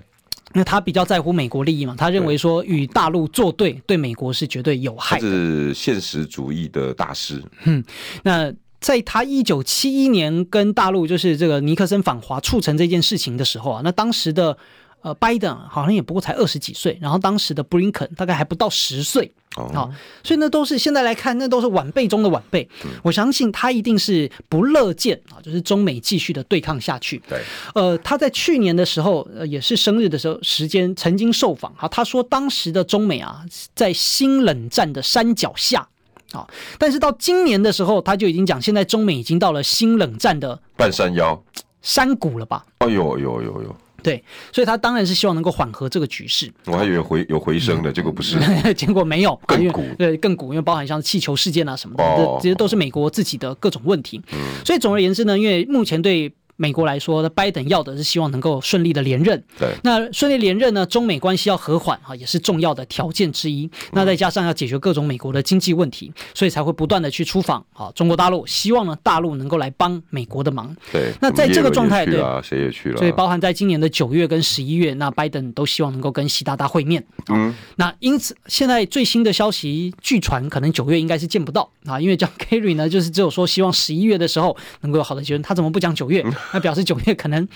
[0.54, 1.96] 那他比较在乎美国利益嘛。
[1.98, 7.44] 他认为说与大陆作对，对美国是绝对有害是现实主义的大师。
[7.64, 7.84] 嗯，
[8.24, 8.54] 那。
[8.82, 14.58] 在他一九七一年跟大陆就是这个尼克森访华促成这件事情的时候啊，那当时的
[15.02, 19.90] 呃拜登好像也不过才二十几岁，然后当时的布林肯大概还不到十岁，好，
[20.24, 22.68] 所以那都是现在来看，那都是晚辈中的晚辈。
[23.04, 27.22] 我相信他一定是不乐见啊，就是中美继续的对抗下去。
[27.28, 27.42] 对，
[27.76, 35.88] 呃，他在去年的时候，呃，也是生日的时候时间曾经受访哈，他说当时的中美啊，在新冷战的山脚下。
[36.32, 41.44] 好，但是到今年的时候，他就已经讲，现在中美已经到了新冷战的半山腰
[41.82, 42.64] 山谷了吧？
[42.80, 43.76] 哎呦呦呦呦！
[44.04, 46.52] 对，所以他当然是希望能够缓和这个局势。
[46.66, 48.38] 我还以为回有回升的，结果不是，
[48.74, 54.22] 结果没有更鼓，对，更鼓，因为包含像气球事件啊什么的，这其实都是美国自己的各种问题。
[54.66, 56.32] 所以总而言之呢，因为目前对。
[56.62, 59.42] 美国来说，拜登要的是希望能够顺利的连任。
[59.58, 63.70] 对，那顺利连任呢，中美关系要和缓哈，也是重要的条件之一。
[63.94, 70.76] 那再加上要解决各种美国的经济问题，所以才会不断的去出访啊中国大陆，希望呢大陆能够来帮美国的忙。
[70.92, 72.98] 对，那在这个状态，对，谁也去了。
[72.98, 77.02] 所以包含在今年的九月跟十一月，那拜登都希望能够跟习大大会面。
[77.30, 86.22] 嗯，那因此现在最新的消息，据传可能九月应该是见不到啊，因为 John Kerry 呢，就是只有说希望十一月的时候能够有好的结论，他怎么不讲九月？
[86.52, 87.48] 那表示九月可能。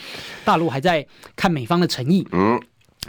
[0.45, 2.59] 大陆还在看美方的诚意，嗯，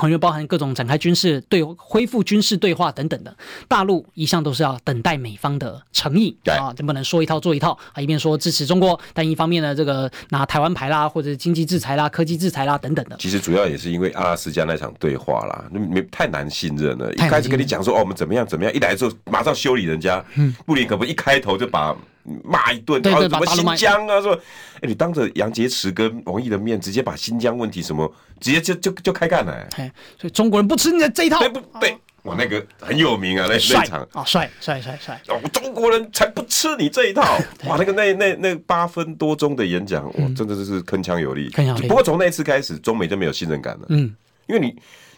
[0.02, 13.16] 因为包含各种展开军事对恢复军事对话等等的，大陆一向都是要等待美方的诚意，对啊，就不能说一套做一套啊，一边说支持中国，但一方面呢，这个拿台湾牌啦，或者经济制裁啦、科技制裁啦等等的。
[13.18, 17.12] 其实主要也是因为阿拉斯加那场对话啦，没太难信任了。
[17.14, 21.96] 一开始跟你讲说哦，我们怎么样怎么样，一来之后马上修理人家，嗯，布林肯不一开头就把。
[22.42, 24.34] 骂一顿，然后什么新疆啊，说，
[24.76, 28.10] 哎，你当着杨洁篪跟王毅的面，直接把新疆问题什么，
[28.40, 31.96] 直接就就就开干了，哎，所以中国人不吃你的这一套，对不对？
[32.22, 34.08] 我那个很有名啊，那那场。
[34.14, 37.22] 啊，帅帅帅帅，哦，中国人才不吃你这一套，
[37.68, 41.50] 哇，那个那那那八分多钟的演讲，哇，真的是铿锵有力。
[41.86, 44.74] 不过从那次开始，中美就没有信任感了，嗯，因为你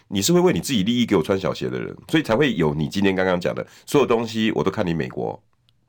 [0.08, 5.40] 你是会为你自己利益给我穿小鞋的人，所以才会有你今天刚刚讲的所有东西，我都看你美国。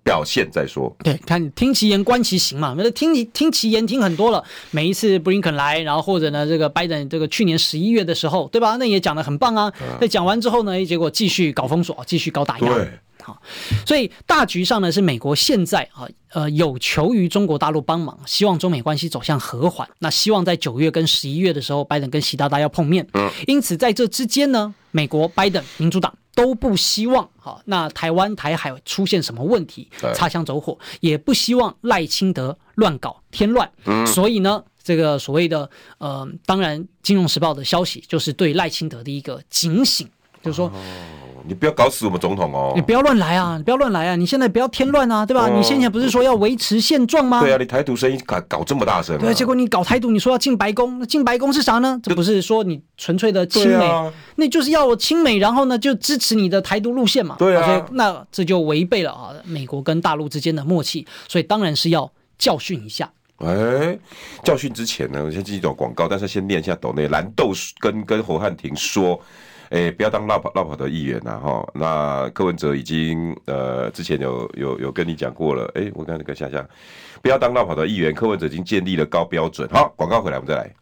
[0.07, 2.73] 表现再说，对，看听其言观其行嘛。
[2.77, 4.41] 那听你听其言听很多了，
[4.71, 8.77] 每一次布林肯来，然后或者呢，这个拜登这个去年十一月的时候，对吧？
[8.77, 9.69] 那也讲的很棒啊。
[9.99, 12.73] 那讲完之后呢，结果继续搞封锁，继续搞打压。
[12.73, 12.89] 对，
[13.21, 13.41] 好，
[13.85, 19.85] 所以大局上呢，是美国现在啊，呃，有求于中国大陆帮忙，希望中美关系走向和缓。
[19.99, 23.05] 那希望在九月跟十一月的时候，拜登跟习大大要碰面。
[23.13, 26.13] 嗯，因此在这之间呢，美国拜登民主党。
[26.37, 33.67] 都不希望哈，那台湾台海出现什么问题，擦枪走火，也不希望赖清德乱搞添乱。
[33.85, 40.07] 嗯，所以呢，这个所谓的呃，当然，《金融时报》的消息就是对赖清德的一个警醒，
[40.43, 40.67] 就是说。
[40.67, 40.71] 哦
[41.47, 42.73] 你不要搞死我们总统哦！
[42.75, 43.55] 你不要乱来啊！
[43.57, 44.15] 你不要乱来啊！
[44.17, 45.47] 你现在不要添乱啊，对吧？
[45.47, 47.39] 哦、你先前不是说要维持现状吗？
[47.39, 51.97] 对啊，你台独声音搞搞这么大声、啊，对，结果你搞台独，你说要进白宫，那进白宫是啥呢？
[52.03, 57.37] 这不是说你纯粹的亲美，啊、那就是要我亲美，然后呢就支持你的台独路线嘛？
[57.39, 63.09] 对啊，所以那这就违背了啊美国跟大陆之间的默契，所以当然是要教训一下。
[63.37, 63.97] 哎，
[64.43, 69.19] 教训之前呢，我先进一段广告，但是先念一下抖内蓝豆跟跟侯汉廷说。
[69.69, 71.37] 哎、欸，不要当落跑落跑的议员呐！
[71.43, 75.65] 哈，那柯文哲已经呃之前有有有跟你讲过了。
[75.75, 76.65] 哎、欸，我刚才跟夏夏，
[77.21, 79.67] 不要当落跑的议员，柯文哲已经建立了高标准。
[79.69, 80.73] 好，广告回来我们再来。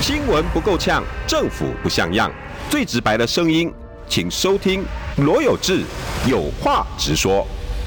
[0.00, 2.28] 新闻不够呛，政府不像样，
[2.68, 3.72] 最直白的声音，
[4.08, 4.84] 请收听
[5.18, 5.82] 罗有志
[6.28, 7.46] 有话直说。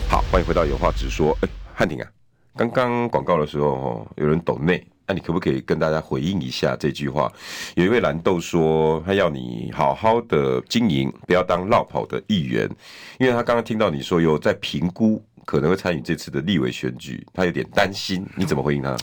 [0.10, 1.38] 好，欢迎回到有话直说。
[1.42, 2.08] 哎、欸，汉庭啊，
[2.56, 4.82] 刚刚广告的时候哦，有人抖内。
[5.08, 7.32] 那你可不可以跟大家回应一下这句话？
[7.76, 12.70] 有一位蓝豆说，他要你好好的经营，不要当落跑的议员，
[13.18, 18.98] 因为他刚刚听到你说有在评估可能会参与这次的立委选举，他有点担心，你怎么回应他？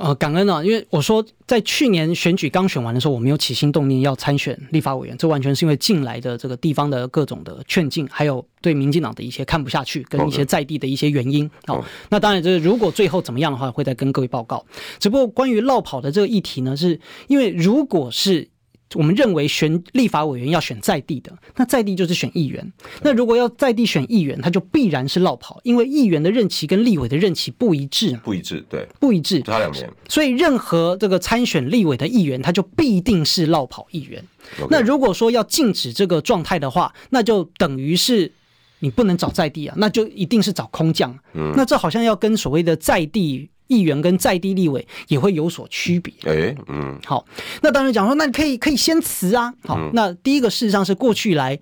[0.00, 11.50] 呃，感恩啊，因为我说在去年选举刚选完的时候，我没有起心动念要参选立法委员，这完全是因为近来的这个地方的各种的劝进，还有对民进党的一些看不下去，跟一些在地的一些原因。
[11.66, 14.64] 好、哦，那当然就是如果最后怎么样的话，会再跟各位报告。
[14.98, 18.48] 只不过关于落跑的这个议题呢，是因为如果是。
[18.94, 22.72] 我们认为选立法委员要选在地的，那在地就是选议员。
[23.02, 28.18] 那如果要在地选议员，他就必然是落跑，因为议员的任期跟立委的任期不一致。
[28.24, 29.88] 不一致，对，不一致，差两年。
[30.08, 34.24] 所以任何这个参选立委的议员，他就必定是落跑议员。
[34.68, 38.32] 那如果说要禁止这个状态的话，那就等于是
[38.80, 41.16] 你不能找在地啊，那就一定是找空降。
[41.34, 43.50] 嗯，那这好像要跟所谓的在地。
[43.70, 46.12] 议员跟在地立委也会有所区别。
[46.24, 47.24] 哎，嗯，好，
[47.62, 49.54] 那当然讲说，那你可以可以先辞啊。
[49.64, 51.58] 好，嗯、那第一个事实上是过去来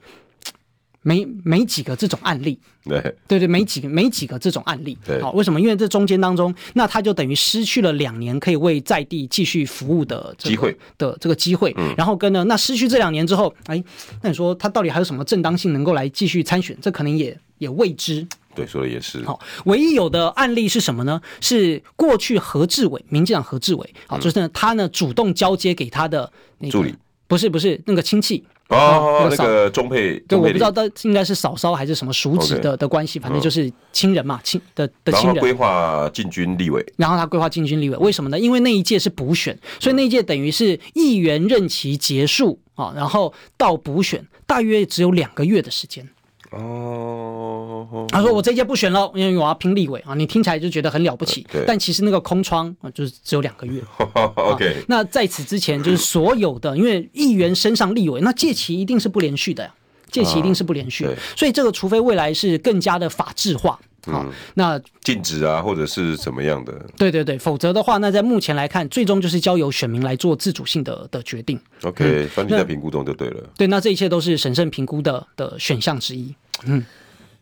[1.03, 2.59] 没没几个这种案例。
[2.85, 4.97] 对对对，没几个没几个这种案例。
[5.07, 5.61] 对，好，为什么？
[5.61, 11.75] 因为这中间当中，那他就等于失去了两年可以为在地继续服务的机会的这个机会。
[11.77, 13.85] 嗯，然后跟呢，那失去这两年之后，哎，
[14.23, 16.75] 那你说他到底还有什么正当性能够来继续参选？
[16.81, 18.27] 这可能也也未知。
[18.59, 19.25] 对，说的也是。
[19.25, 21.21] 好，唯一有的案例是什么呢？
[21.41, 26.95] 是过去何志伟，民进党何志伟，好，就是呢，他呢主动交接给他的那个助理，
[27.27, 35.37] 不是不是那个亲戚哦，那个中配，对，我不知道他应该是嫂嫂还是什么叔侄的的关系，反正就是亲人嘛，亲的的亲人。
[35.39, 38.39] 规划进军立委，然后他规划进军立委，为什么呢？
[38.39, 46.07] 因为那一届是补选，所以那一届等于是议员任期结束啊，然后到补选大约只有两个月的时间。
[46.53, 50.15] 哦，他说我这届不选了，因为我要拼立委啊。
[50.15, 53.83] 你听起来就觉得很了不起，但其实那个空窗啊，就是只有两个月。
[54.35, 59.75] OK，那在此之前，就是所有的，因为议员升上立委，那届期一定是不连续的呀，
[60.11, 61.07] 届期一定是不连续，
[61.37, 63.79] 所以这个除非未来是更加的法制化。
[64.07, 66.73] 好，那禁止啊，或者是怎么样的？
[66.97, 71.61] 对对对，否则的话，那在目前来看，最终就是交由选民来做自主性的的决定。
[71.83, 73.43] OK，反正在评估中就对了。
[73.57, 76.35] 对，那这一切都是审慎评估的的选项之一。
[76.65, 76.85] 嗯，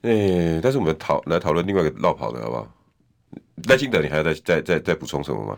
[0.03, 2.69] 哎，但是我们讨来讨论另外一个绕跑的好不好？
[3.69, 5.57] 赖清德，你还要再再再再补充什么吗？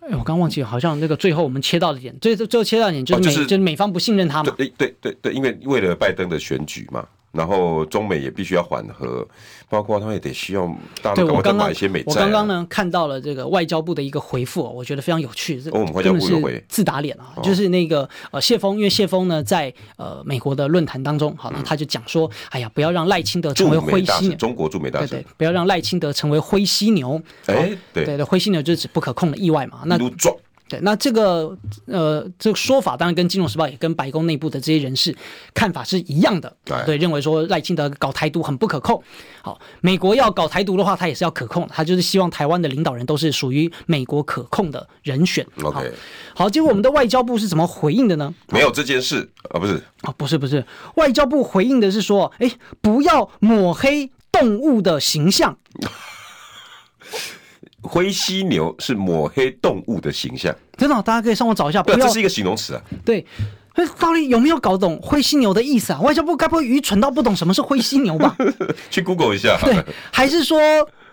[0.00, 4.54] 哎，我刚忘记了，好像那个最后我们切到的点，最最后切到的点就是美、哦就是、就是美方不信任他嘛。
[4.56, 7.06] 对对对对，因为为了拜登的选举嘛。
[7.34, 9.26] 然后中美也必须要缓和，
[9.68, 10.66] 包括他们也得需要
[11.02, 12.14] 大陆赶快买一些美债、啊。
[12.14, 15.58] 我刚刚呢看到了这个外交部的一个回复，我觉得非常有趣。
[15.66, 17.34] 哦，我们外交部有回，自打脸啊！
[17.36, 24.36] 哦、就是那个呃谢峰，因为谢峰呢在呃美国的论坛当中，好，那他就讲说，嗯、哎呀，不要让赖清德成为灰犀牛。
[24.36, 27.20] 中国驻美大使，对对，不要让赖清德成为灰犀牛。
[27.46, 29.82] 哎，对对对，灰犀牛就是指不可控的意外嘛。
[29.86, 29.98] 那
[30.66, 35.14] 对，那这个呃，这个说法当然跟《金融时报》也跟白宫内部的这些人士
[35.52, 36.56] 看法是一样的。
[36.64, 39.02] 对，认为说赖清德搞台独很不可控。
[39.42, 45.46] 好，美国要搞台独的话，他也是要可控，他就是希望台湾的领导人都是属于美国可控的人选。
[45.62, 45.92] OK，
[46.34, 48.34] 好，结果我们的外交部是怎么回应的呢？
[48.48, 50.64] 没有这件事啊，不是啊，不是不是，
[50.96, 52.50] 外交部回应的是说，哎，
[52.80, 55.58] 不要抹黑动物的形象。
[57.84, 61.82] 灰犀牛是抹黑动物的形象，真的，大家可以上网找一下。
[61.82, 62.82] 不要，这是一个形容词啊。
[63.04, 63.24] 对，
[63.98, 66.00] 到底有没有搞懂灰犀牛的意思啊？
[66.00, 68.36] 外交部该不会愚蠢到不懂什么是灰犀牛吧？
[68.90, 69.58] 去 Google 一下。
[69.62, 70.58] 对，还是说？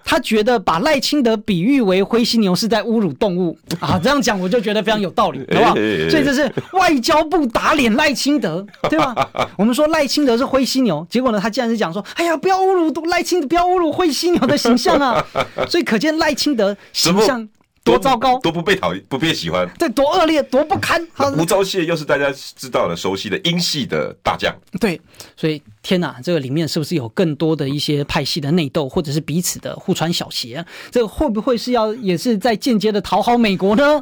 [0.03, 5.73] 他觉得把赖清德比喻为灰犀牛是在侮辱动物啊，这样讲我就觉得非常有道理， 好不好？
[5.75, 9.15] 所以这是外交部打脸赖清德，对吧？
[9.57, 15.25] 我们说赖清德是灰犀牛，结果呢，他竟然是讲说，哎呀，不要侮辱赖清德，不要侮辱灰犀牛的形象啊！
[15.67, 17.47] 所以可见赖清德形象
[17.83, 21.01] 多糟糕，多不被讨厌，不被喜欢，对，多恶劣，多不堪。
[21.35, 24.99] 吴钊燮又是大家知道的、熟悉的英系的大将，对，
[25.35, 30.63] 所以天哪，这个里面是不是有更多的一些派系的内斗，或者是彼此的互穿小鞋？
[30.91, 34.01] 这个会不会是要也是在间接的讨好美国呢？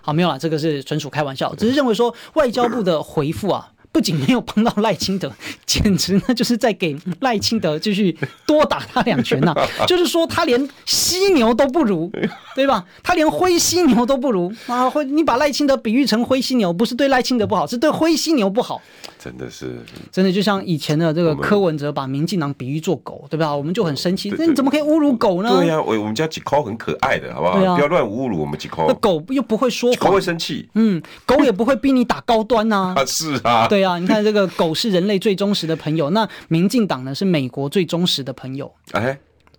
[0.00, 3.70] 好，没有了，这个是纯属开玩笑，只是认为说外交部的回复啊。
[3.98, 5.28] 不仅没有帮到赖清德，
[5.66, 9.66] 简直呢就是在给赖清德继续多打他两拳呐、啊！
[9.88, 12.08] 就是说他连犀牛都不如，
[12.54, 12.84] 对吧？
[13.02, 14.88] 他连灰犀牛都不如啊！
[14.88, 18.80] 灰，你把赖清德比喻成灰犀牛，不是对赖清德不好，是对灰犀牛不好。
[19.18, 19.80] 真的是，
[20.12, 23.54] 真的就像以前的这个柯文哲把民进党比喻做狗，对吧？
[23.54, 25.50] 我们就很生气，那你怎么可以侮辱狗呢？
[25.58, 27.54] 对呀、啊，我我们家几口很可爱的，好不好？
[27.54, 28.86] 啊、不要乱侮辱我们几口。
[28.88, 30.68] 那狗又不会说话，狗会生气。
[30.74, 33.00] 嗯，狗也不会逼你打高端呐、啊。
[33.02, 33.66] 啊，是啊。
[33.66, 38.72] 对啊，你看这个 狗是人类最忠实的朋友，那民进党呢是美国最忠实的朋友。
[38.92, 39.18] 哎，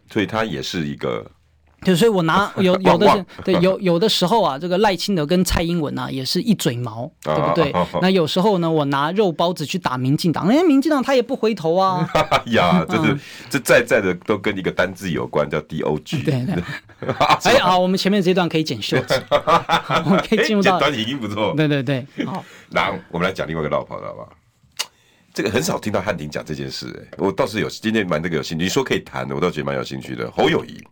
[0.09, 1.25] 所以他也是一个。
[1.83, 7.73] 就所以，我拿 有有的是对有有的时候啊，这个赖清德跟蔡英文啊，也是一嘴毛，对不对？
[8.01, 12.09] 那有时候呢，我拿肉包子去打民进党，哎，民进党他也不回头啊。
[12.51, 13.17] 呀，这是
[13.49, 16.21] 这在在的都跟一个单字有关，叫 D O G。
[16.23, 16.63] 对对。
[17.43, 20.77] 哎，好，我们前面这段可以剪袖子，我们可以进入到。
[20.79, 21.53] 短语音不错。
[21.55, 22.05] 对对对。
[22.25, 24.29] 好，那我们来讲另外一个绕跑的好不好？
[25.33, 30.29] 这个很少听到汉庭讲这件事，哎，我倒是有今天蛮这个有兴趣，你说可以谈的，我倒觉得蛮有兴趣的。
[30.31, 30.83] 侯友宜。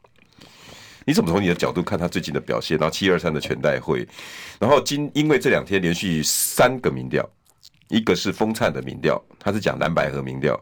[1.08, 2.78] 你怎么从你的角度看他最近的表现？
[2.78, 4.06] 然后七二三的全代会，
[4.60, 7.28] 然后今因为这两天连续三个民调，
[7.88, 10.54] 一个是风灿的民调，他是讲蓝白合民调；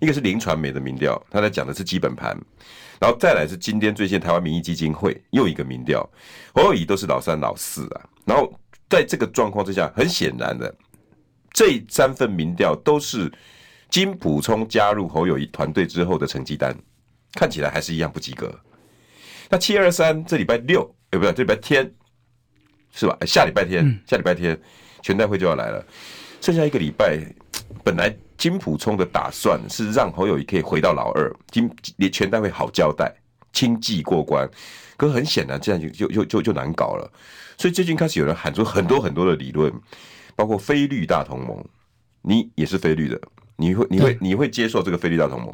[0.00, 2.36] 一个是林传媒的民调，他在讲的是基本盘；
[3.00, 6.06] 然后再来是今天最近台湾民意基金会又一个民调，
[6.52, 8.04] 侯友宜都是老三老四啊。
[8.26, 8.52] 然后
[8.90, 10.74] 在这个状况之下，很显然的，
[11.50, 13.32] 这三份民调都是
[13.88, 16.76] 金溥聪加入侯友谊团队之后的成绩单，
[17.32, 18.54] 看起来还是一样不及格。
[19.48, 21.92] 那七二三这礼拜六，哎，不是，这礼拜天
[22.92, 23.16] 是吧？
[23.26, 24.58] 下礼拜天，下礼拜天
[25.02, 25.84] 全代会就要来了，
[26.40, 27.18] 剩下一个礼拜，
[27.84, 33.14] 本来金普聪的打算是让侯友谊可以回到老二，金连全代会好交代，
[33.52, 34.48] 轻骑过关。
[34.96, 37.10] 可很显然，这样就就就就就难搞了。
[37.58, 39.72] 所以最近开始有人喊出很多很多的理论，
[40.36, 41.64] 包括非绿大同盟，
[42.22, 43.20] 你也是非绿的，
[43.56, 45.52] 你会你会你会接受这个非绿大同盟？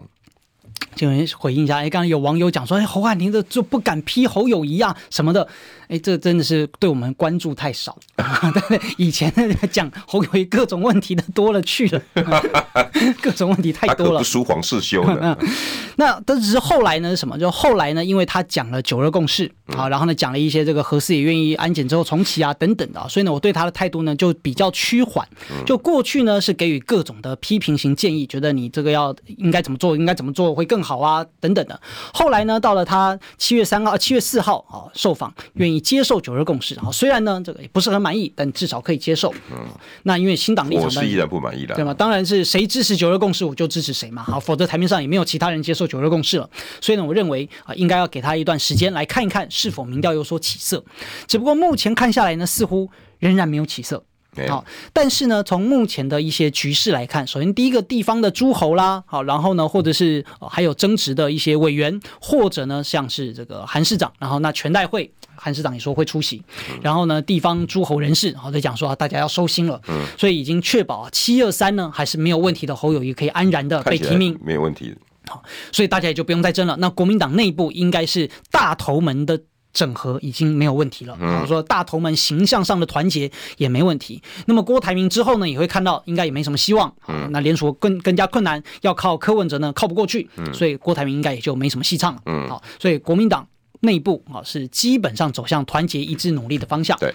[0.94, 1.08] 就
[1.38, 5.46] 回应一下，哎，刚刚有网友讲说，哎，侯汉廷这就不敢批侯友谊啊什么的，
[5.88, 7.96] 哎，这真的是对我们关注太少。
[8.68, 9.32] 对，以前
[9.70, 12.02] 讲侯友谊各种问题的多了去了，
[13.22, 14.18] 各种问题太多了。
[14.18, 15.38] 不输黄世修的。
[15.96, 17.14] 那但只是后来呢？
[17.14, 17.38] 什么？
[17.38, 18.04] 就后来呢？
[18.04, 25.26] 因为他讲了九二共识啊，然后呢讲了一些这个何四也愿意安检之后重启啊等等的，所以呢我对他的态度呢就比较趋缓。
[25.66, 30.80] 就过去呢是给予各种的批评型建议，觉得你这个要应该怎么做，应该怎么做会更。
[30.80, 31.78] 好啊，等等的。
[32.12, 36.90] 后来呢，到了他七月三号、七月四号啊，受访愿意接受九二共识啊。
[36.90, 39.32] 虽然呢，这个也不是很满意，但至少可以接受。
[39.52, 39.58] 嗯，
[40.04, 41.92] 那因为新党立场，我是依然不满意的，对吗？
[41.94, 44.24] 当然是谁支持九二共识，我就支持谁嘛。
[44.24, 46.48] 好，否则台面上也没有其他人接受九二共识了。
[46.80, 50.82] 所以呢，我认为啊，应该要给他一段时间来看一看是否民调有所起色。
[51.28, 54.02] 只不过目前看下来呢，似乎仍然没有起色。
[54.48, 66.42] 好，但是呢，从目前的一些局势来看，首先第一个地方的诸侯啦，好，然后呢，或者是还有争执的一些委员，或者呢，像是这个韩市长，然后那全代会韩市长也说会出席，
[66.80, 74.94] 然后呢，地方诸侯人士，然后在讲说啊大家要收心了，嗯，所以已经确保啊，七二三呢还是没有问题的，侯友谊可以安然的被提名，没有问题，
[75.26, 76.76] 好，所以大家也就不用再争了。
[76.78, 79.40] 那国民党内部应该是大头门的。
[79.72, 84.22] 整合已经没有问题了，比如说大头们形象上的团结也没问题。
[84.46, 86.92] 那么郭台铭之后呢，也会看到应该也没什么希望。
[87.08, 92.20] 嗯，那联署更更加困难，要靠柯文哲呢靠不过去，所以郭台铭应该也就没什么戏唱了。
[92.26, 93.46] 嗯，好，所以国民党
[93.80, 96.98] 内部啊是基本上走向团结一致努力的方向。
[96.98, 97.14] 对，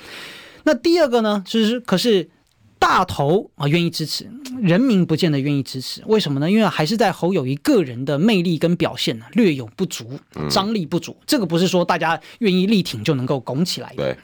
[0.64, 2.30] 那第二个呢，就是可是。
[2.88, 4.30] 大头啊，愿意支持，
[4.62, 6.52] 人民不见得愿意支持，为什么呢？
[6.52, 10.20] 因为还是在侯友谊个人的魅力跟表现呢，略有不足，
[10.52, 11.18] 张力不足。
[11.26, 13.96] 这个不是说大家愿意力挺就能够拱起来的。
[13.96, 14.18] 对，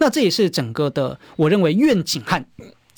[0.00, 2.42] 那这也是整个的，我认为愿景和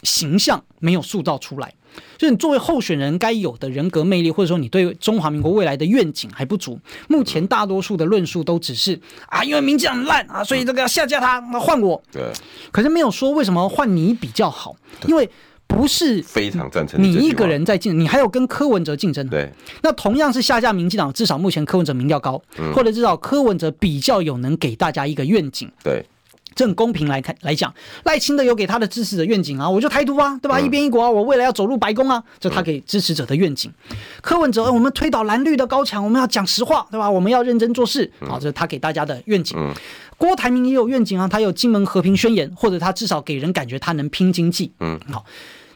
[0.05, 1.75] 形象没有塑造出来。
[2.19, 6.79] 就是你作为候选人该有的人格魅力，或者说你对中华民国未来的愿景还不足。
[7.09, 8.99] 目前大多数的论述都只是
[9.29, 12.03] 啊，因为民进党烂啊，所以这个要下架他，那换我。
[12.13, 12.23] 对。
[12.71, 14.77] 可是没有说为什么换你比较好，
[15.07, 15.29] 因为
[15.67, 19.27] 不是非常赞成你一个人在竞争，你还有跟柯文哲竞争。
[19.29, 19.53] 对。
[19.83, 22.41] 那同样是下架民进党，至少目前柯文哲民调高，
[22.75, 25.71] 或者至少柯文哲比较有能给大家一个愿景。
[25.83, 26.05] 对。
[26.55, 27.73] 这很公平来看来讲，
[28.05, 30.59] 赖清德有给他的支持者愿景啊，我就台独啊，对吧？
[30.59, 33.73] 嗯、一边一国啊，我未来要走入白宫啊，这他给支持者的愿景。
[33.91, 37.11] 嗯、柯文哲，我们推倒蓝绿的高墙，我们要讲实话，对吧？
[37.11, 39.57] 我们要认真做事，好、嗯，这是他给大家的愿景。
[39.59, 39.73] 嗯、
[40.19, 44.73] 郭台铭也有愿景啊，他有金门和平宣言，或者他至少给人感觉他能拼经济。
[44.81, 45.25] 嗯，好。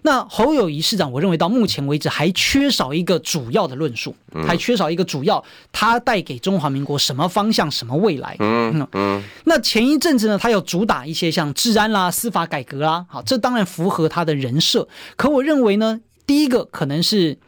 [0.07, 4.14] 那侯友宜市长，我认为到目前为止还缺少一个主要的论述，
[4.46, 5.42] 还缺少一个主要，
[5.72, 8.36] 他带给中华民国什么方向、什么未来？
[8.38, 9.22] 嗯嗯。
[9.44, 14.86] 那前一阵子呢，他有主打一些像治安啦、司法改革啦，好，这当然符合他的人设。
[15.16, 17.38] 可我认为呢，第一个可能是。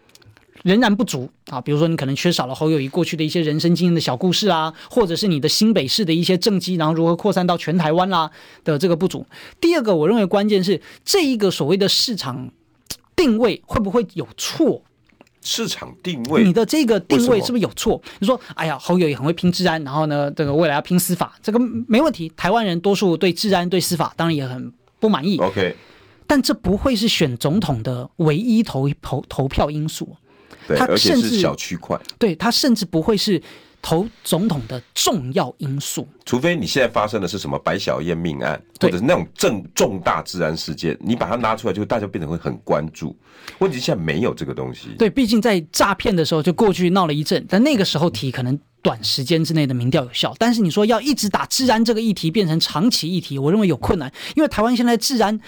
[0.67, 8.29] 仍然不足啊，比如说你可能缺少了侯友谊过去的一些人生经验的小故事啊，或者是你的新北市的一些政绩，然后如何扩散到全台湾啦
[8.65, 9.25] 的这个不足。
[9.61, 12.51] 第二个，我认为关键是这一个所谓的市场
[13.15, 14.83] 定位会不会有错？
[15.41, 18.03] 市场定位，你的这个定位是不是有错？
[18.19, 22.29] 你说，哎呀，侯友也很会拼治安，然后呢，这个未来要拼司法，这个没问题。
[22.37, 25.39] 台湾人多数对治安、对司法当然也很不满意。
[25.39, 25.77] OK，
[26.27, 30.17] 但这不会是选总统的唯一投投投票因素。
[30.67, 33.41] 对，他甚至是小区块，对，他甚至不会是
[33.81, 43.17] 投总统的重要因素，除非你现在发生的是什么白小燕命案，或者是那种重重大治安事件，你把它拿出来，就大家变得会很关注。
[43.59, 44.89] 问题现在没有这个东西。
[44.99, 55.39] 对，毕竟在诈骗的时候就过去闹了一阵，但那个时候提可能短时间之内的民调有效，但是你说要一直打治安这个议题变成长期议题，我认为有困难，因为台湾现在治安。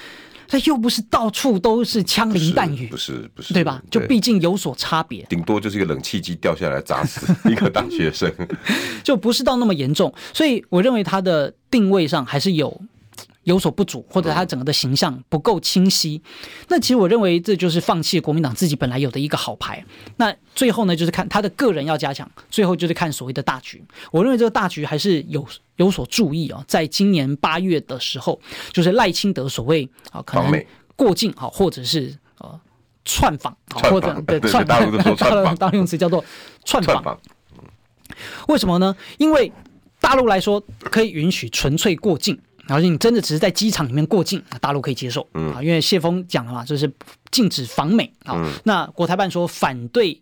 [0.48, 3.82] 它又不是到处都是枪林弹雨，不是不是，不是对吧？
[3.90, 8.32] 就毕竟有所差别，顶多就是一个冷气机掉下来砸死 一个大学生，
[9.04, 10.12] 就不是到那么严重。
[10.32, 12.80] 所以我认为它的定位上还是有。
[13.48, 16.20] 有所不足，或者他整个的形象不够清晰。
[16.68, 19.82] 那其实我认为这就是放弃国民党自己本来有的一个好牌。
[20.16, 23.82] 那最后呢，就是看他的个人要加强，最后就是看所谓的大局。
[24.12, 25.46] 我认为这个大局还是有
[25.76, 26.62] 有所注意啊。
[26.68, 28.38] 在今年八月的时候，
[28.70, 32.60] 就是赖清德所谓啊可能过境啊，或者是呃
[33.06, 36.22] 串访啊，或者 对串访，大陆 大陆用词叫做
[36.66, 37.18] 串访。
[38.48, 38.94] 为什么呢？
[39.16, 39.50] 因为
[40.00, 42.38] 大陆来说可以允许纯粹过境。
[42.68, 46.92] 然后你真的只是在机场里面过境，大陆可以接受，嗯啊，因为谢峰讲了嘛，就是
[47.32, 48.34] 禁止访美啊。
[48.36, 50.20] 嗯、那国台办说反对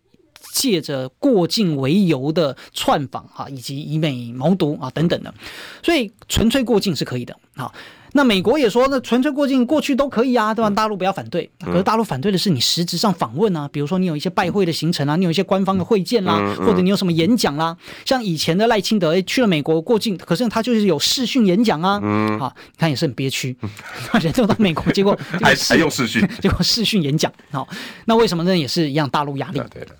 [0.52, 5.34] 借着过境为由的窜访啊，以及以美谋独啊等等的，
[5.82, 7.70] 所以纯粹过境是可以的啊。
[8.16, 10.70] 那美国也说，那纯粹过境过去都可以啊，对吧？
[10.70, 11.48] 大陆不要反对。
[11.60, 17.76] 可是大陆反对的是你实质上访问啊，比如说你有一些拜会的行程啊，你有一些官方的会见啦，或者你有什么演讲啦。
[18.06, 22.00] 像以前的赖清德，哎，去了美国过境，可是他就是有视讯演讲啊，
[22.38, 23.54] 好，你看也是很憋屈，
[24.20, 27.68] 人都到美国，结果还还用视讯， 结果视讯演讲，好，
[28.06, 28.56] 那为什么呢？
[28.56, 29.60] 也是一样，大陆压力。
[29.70, 29.94] 对的。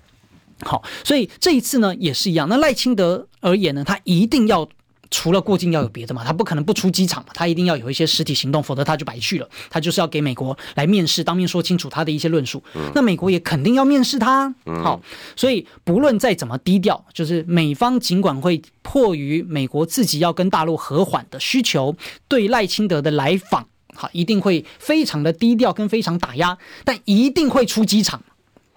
[0.61, 2.49] 好，所以这一次呢也是一样。
[2.49, 4.67] 那赖清德而言呢，他一定要。
[5.09, 9.49] 除了过境要有别的嘛，他不可能不出机场嘛，他一定要有一些实体行动，否则他就白去了。
[9.69, 12.63] 他就是要给美国来面试，当面说清楚他的一些论述。
[12.75, 14.53] 嗯、那美国也肯定要面试他。
[14.65, 15.01] 嗯、好，
[15.35, 21.95] 所以不论再怎么低调，就是美方尽管会迫于美国自己要跟大陆和缓的需求，
[22.27, 28.21] 对赖清德的来访，好，一定会非常的低调跟非常打压，但一定会出机场。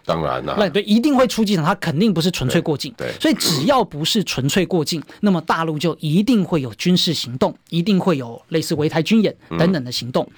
[0.05, 2.93] 当然了，对对，一定会出机场，他肯定不是纯粹过境。
[2.97, 10.29] 对，所以只要不是纯粹过境，那么大陆就一定会有军事行动，一定会有类似围台军演等等的行动。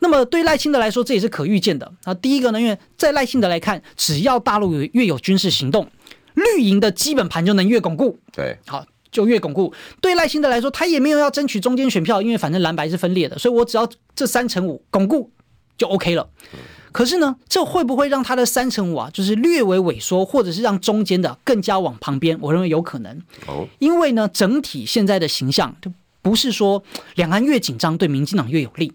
[0.00, 2.12] 那么对赖清德来说，这也是可预见的那。
[2.14, 5.88] 第一个呢，因为在赖清德来看，只要大陆有越有军事行动，
[6.34, 8.18] 绿营的基本盘就能越巩固。
[8.32, 9.72] 对，好，就越巩固。
[10.02, 15.30] 对赖清德来说，他也没有要争取中间选票，因为反正蓝白是分裂的，所以我只要这三成五巩固
[15.78, 16.28] 就 OK 了。
[16.94, 22.38] 可是呢，这会不会让他的三成五啊，就是略微萎缩，或者是让中间的更加往旁边？
[22.40, 23.20] 我认为有可能。
[23.48, 25.92] 哦，因为呢，整体现在的形象就
[26.22, 26.80] 不是说
[27.16, 28.92] 两岸越紧张对民进党越有利，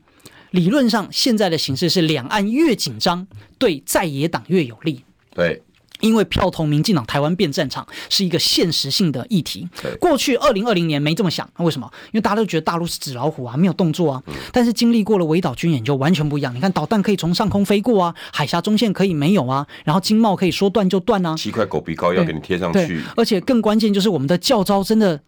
[0.51, 3.27] 理论上现在的形势是两岸越紧张
[3.57, 5.03] 对在野党越有利。
[5.35, 5.61] 对。
[6.01, 9.67] 因为票投民进党，台湾变战场是一个现实性的议题。
[9.99, 11.89] 过去二零二零年没这么想，为什么？
[12.07, 14.23] 因为大家都觉得大陆是纸老虎啊，没有动作啊。
[14.51, 16.53] 但是经历过了围岛军演，就完全不一样。
[16.55, 21.35] 你看导弹可以从上空飞过啊，海峡中线可以没有啊，然后经贸可以说断就断啊。
[21.35, 23.03] 七块狗皮膏药给你贴上去。
[23.15, 25.21] 而且更关键就是我们的教招真的。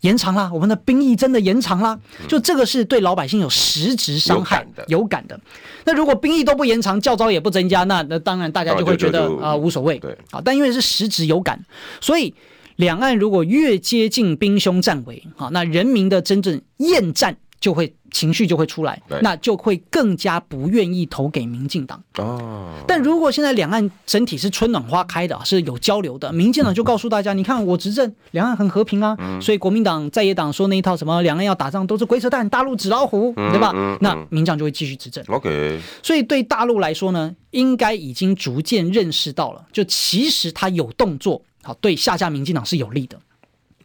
[0.00, 5.38] 延长啦，我们的兵役真的延长啦，就这个是对老百姓有实质伤害的，有感的。
[5.84, 9.98] 那如果兵役都不延长，教招也不增加，那那当然大家就会觉得啊、呃、无所谓。
[9.98, 11.60] 对啊，但因为是实质有感，
[12.00, 12.32] 所以
[12.76, 22.02] 两岸如果越接近兵凶战危，啊，那人民的真正厌战就会情绪就会出来，那就会更加不愿意投给民进党。
[22.18, 29.16] 哦，但如果现在两岸整体是春暖花开的，是有交流的，民进党就告诉大家，你看我执政，两岸很和平啊。
[29.40, 33.72] 所以国民党在野党说那一套什么两岸要打仗都是鬼扯淡，大陆纸老虎，对吧？
[34.00, 35.24] 那民进党就会继续执政。
[35.28, 43.18] OK，所以对大陆来说呢，应该已经逐渐认识到了，就其实他有动作，好对下架民进党是有利的。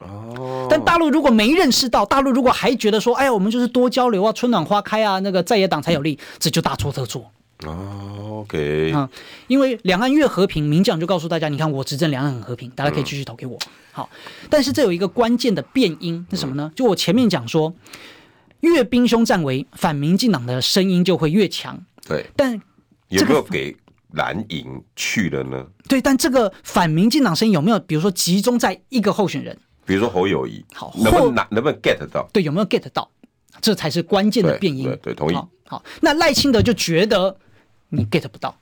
[0.04, 7.32] 哦，但大陆如果没认识到，大陆如果还觉得说，哎呀，我们就是多交流啊，春暖花开啊，那个在野党才有利，这就大错特错。
[7.66, 9.10] 哦，OK，啊，
[9.48, 13.58] 因为两岸越和平，民进党就告诉大家，你看我执政，两岸很和平，大家可以继续投给我。
[13.94, 14.10] 好，
[14.50, 16.70] 但是这有一个关键的变因是什么呢？
[16.76, 17.74] 就我前面讲说，
[18.60, 21.80] 越兵凶战危，反民进党的声音就会越强。
[22.06, 22.60] 对，但
[23.08, 23.74] 有没有给
[24.12, 25.66] 蓝营去了呢？
[25.88, 29.58] 对，但这个反民进党声音有没有，比如说集中在一个候选人？
[29.86, 32.28] 比如说侯友谊，好，能不能能不能 get 到？
[32.32, 33.10] 对，有没有 get 到？
[33.62, 34.86] 这才是关键的变因。
[34.86, 35.36] 对，对，对，同意。
[35.36, 37.36] 好，好，那赖清德就觉得
[37.90, 38.56] 你 get 不到。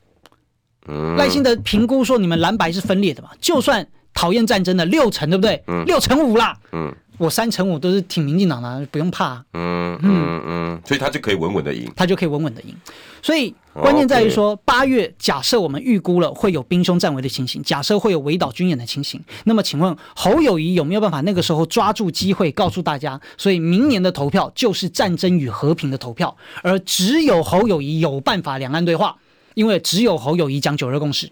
[0.88, 3.30] 嗯，赖清德评估说你们蓝白是分裂的嘛？
[3.40, 5.64] 就算讨厌战争的六成，对不对？
[5.68, 6.58] 嗯，六成五啦。
[6.72, 9.44] 嗯，我三成五都是挺民进党的，不用怕。
[9.54, 12.76] 嗯嗯嗯，所以他就可以稳稳的赢，他就可以稳稳的赢。
[13.22, 23.22] 所以关键在于说，八月假设我们预估了会有兵凶战危的情形，假设会有围岛军演的情形，那么请问侯友谊有没有办法那个时候抓住机会告诉大家？
[23.38, 29.16] 所以明年的投票就是战争与和平的投票，而只有侯友谊有办法两岸对话，
[29.54, 31.30] 因为只有侯友谊讲九二共识，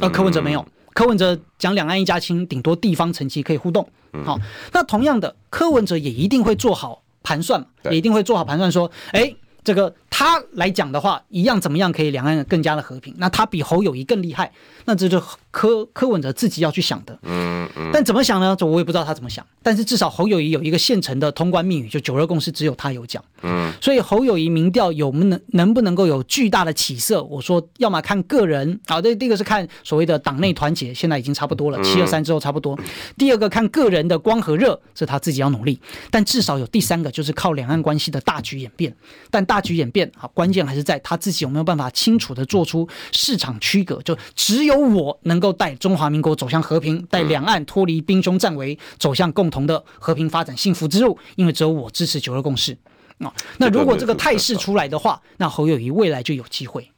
[0.00, 0.66] 而柯文哲没有。
[0.96, 3.86] 柯文哲讲两岸一家亲，顶多地方层级可以互动。
[4.24, 4.40] 好，
[4.72, 9.36] 那同样的，柯文哲也一定会做好盘算，也一定会做好盘算，说，哎。
[9.66, 13.12] 这个他来讲的话，一样怎么样可以两岸更加的和平？
[13.18, 14.52] 那他比侯友谊更厉害，
[14.84, 17.18] 那这就柯柯文哲自己要去想的。
[17.22, 17.90] 嗯嗯。
[17.92, 18.54] 但怎么想呢？
[18.56, 19.44] 这我也不知道他怎么想。
[19.64, 23.20] 但是至少侯友谊有一个现成的通关密语，就九二共识只有他有讲。
[23.42, 23.72] 嗯。
[23.80, 27.20] 所以侯友谊民调有没能能不能够有巨大的起色？
[27.24, 32.78] 我说，要么看个人，啊，这第一个是看所谓的党内团结，现在已经差不多了，七二三之后差不多。
[33.18, 35.80] 第二个看个人的光和热，是他自己要努力。
[36.12, 38.94] 但至少有第三个，就是靠两岸关系的大局演变。
[39.30, 51.18] 但大大局演变，啊，关键还是在他自己有没有办法清楚的做出市场区隔，就只有我能够带中华民国走向和平，带两岸脱离兵凶战危，走向共同的和平发展幸福之路。
[51.36, 52.76] 因为只有我支持九二共识
[53.20, 53.32] 啊。
[53.56, 56.90] 那如果这个态势出来的话，那侯友谊未来就有机会。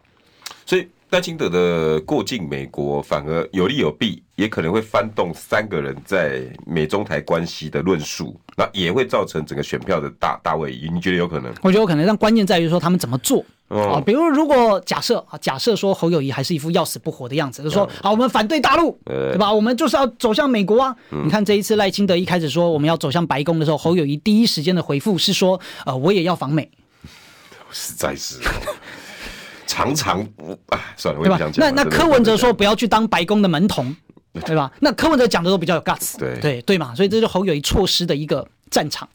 [0.66, 0.88] 所以。
[1.10, 10.90] 赖清德的过境美国反而有利有弊，也可能会翻动三个人在美中台关系的论述，那也会造成整个选票的大大位移。
[10.92, 11.50] 你觉得有可能？
[11.62, 13.94] 我觉得有可能，但关键在于说他们怎么做哦。
[13.94, 14.02] 啊。
[14.04, 19.50] 比如如果假设啊，假设说侯友谊还是一副要死不活的样子，就说好，我们反对大陆，对吧？
[19.50, 20.94] 我们就是要走向美国啊。
[21.08, 26.70] 你看这一次赖清德一开始说我们要走向白宫的时候，侯友谊第一时间的回复是说，呃，我也要访美。
[27.70, 28.40] 实在是。
[29.78, 31.64] 常常不啊，算了，我也不想讲。
[31.64, 33.94] 那那柯文哲说不要去当白宫的门童，
[34.44, 34.72] 对吧？
[34.80, 36.92] 那柯文哲讲的都比较有 guts，对对对嘛。
[36.96, 39.08] 所以这就侯友谊错失的一个战场。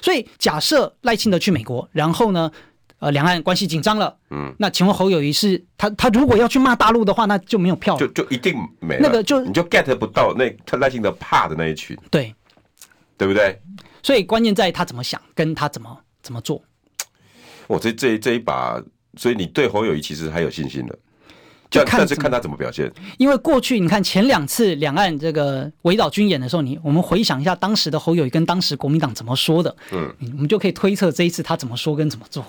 [0.00, 2.50] 所以假设赖清德去美国，然后呢，
[2.98, 9.00] 呃，两岸关系紧张了，嗯，那请问侯友谊是他他如果要去骂大陆的话，那就没有票了，就就一定没了。
[9.02, 12.34] 那个就你就 get 不到那他赖清德怕的那一群，对，
[13.18, 13.60] 对不对？
[14.02, 16.62] 所以关键在于他怎么想，跟他怎么怎么做。
[17.66, 18.82] 我这这这一把。
[19.16, 20.98] 所以你对侯友谊其实还有信心的，
[21.70, 22.90] 就看但是看他怎么表现。
[23.18, 32.44] 因为过去你看前两次两岸这个围岛军演的时候，你我们回想一下当时的侯友谊跟当时国民党怎么说的，嗯，我们就可以推测这一次他怎么说跟怎么做。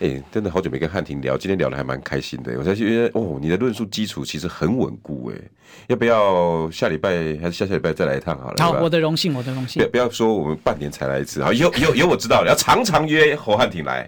[0.00, 2.52] 哎、欸，真的好久没跟汉庭聊，今天聊的还蛮开心的。
[2.58, 5.40] 我才觉得哦，你的论述基础其实很稳固哎，
[5.88, 7.10] 要不要下礼拜
[7.40, 8.56] 还是下下礼拜再来一趟好了？
[8.58, 9.80] 好，我的荣幸，我的荣幸。
[9.80, 14.00] 不要不要说我们半年才来一次，好，以后以后以后我知道了，要常常约侯汉庭来。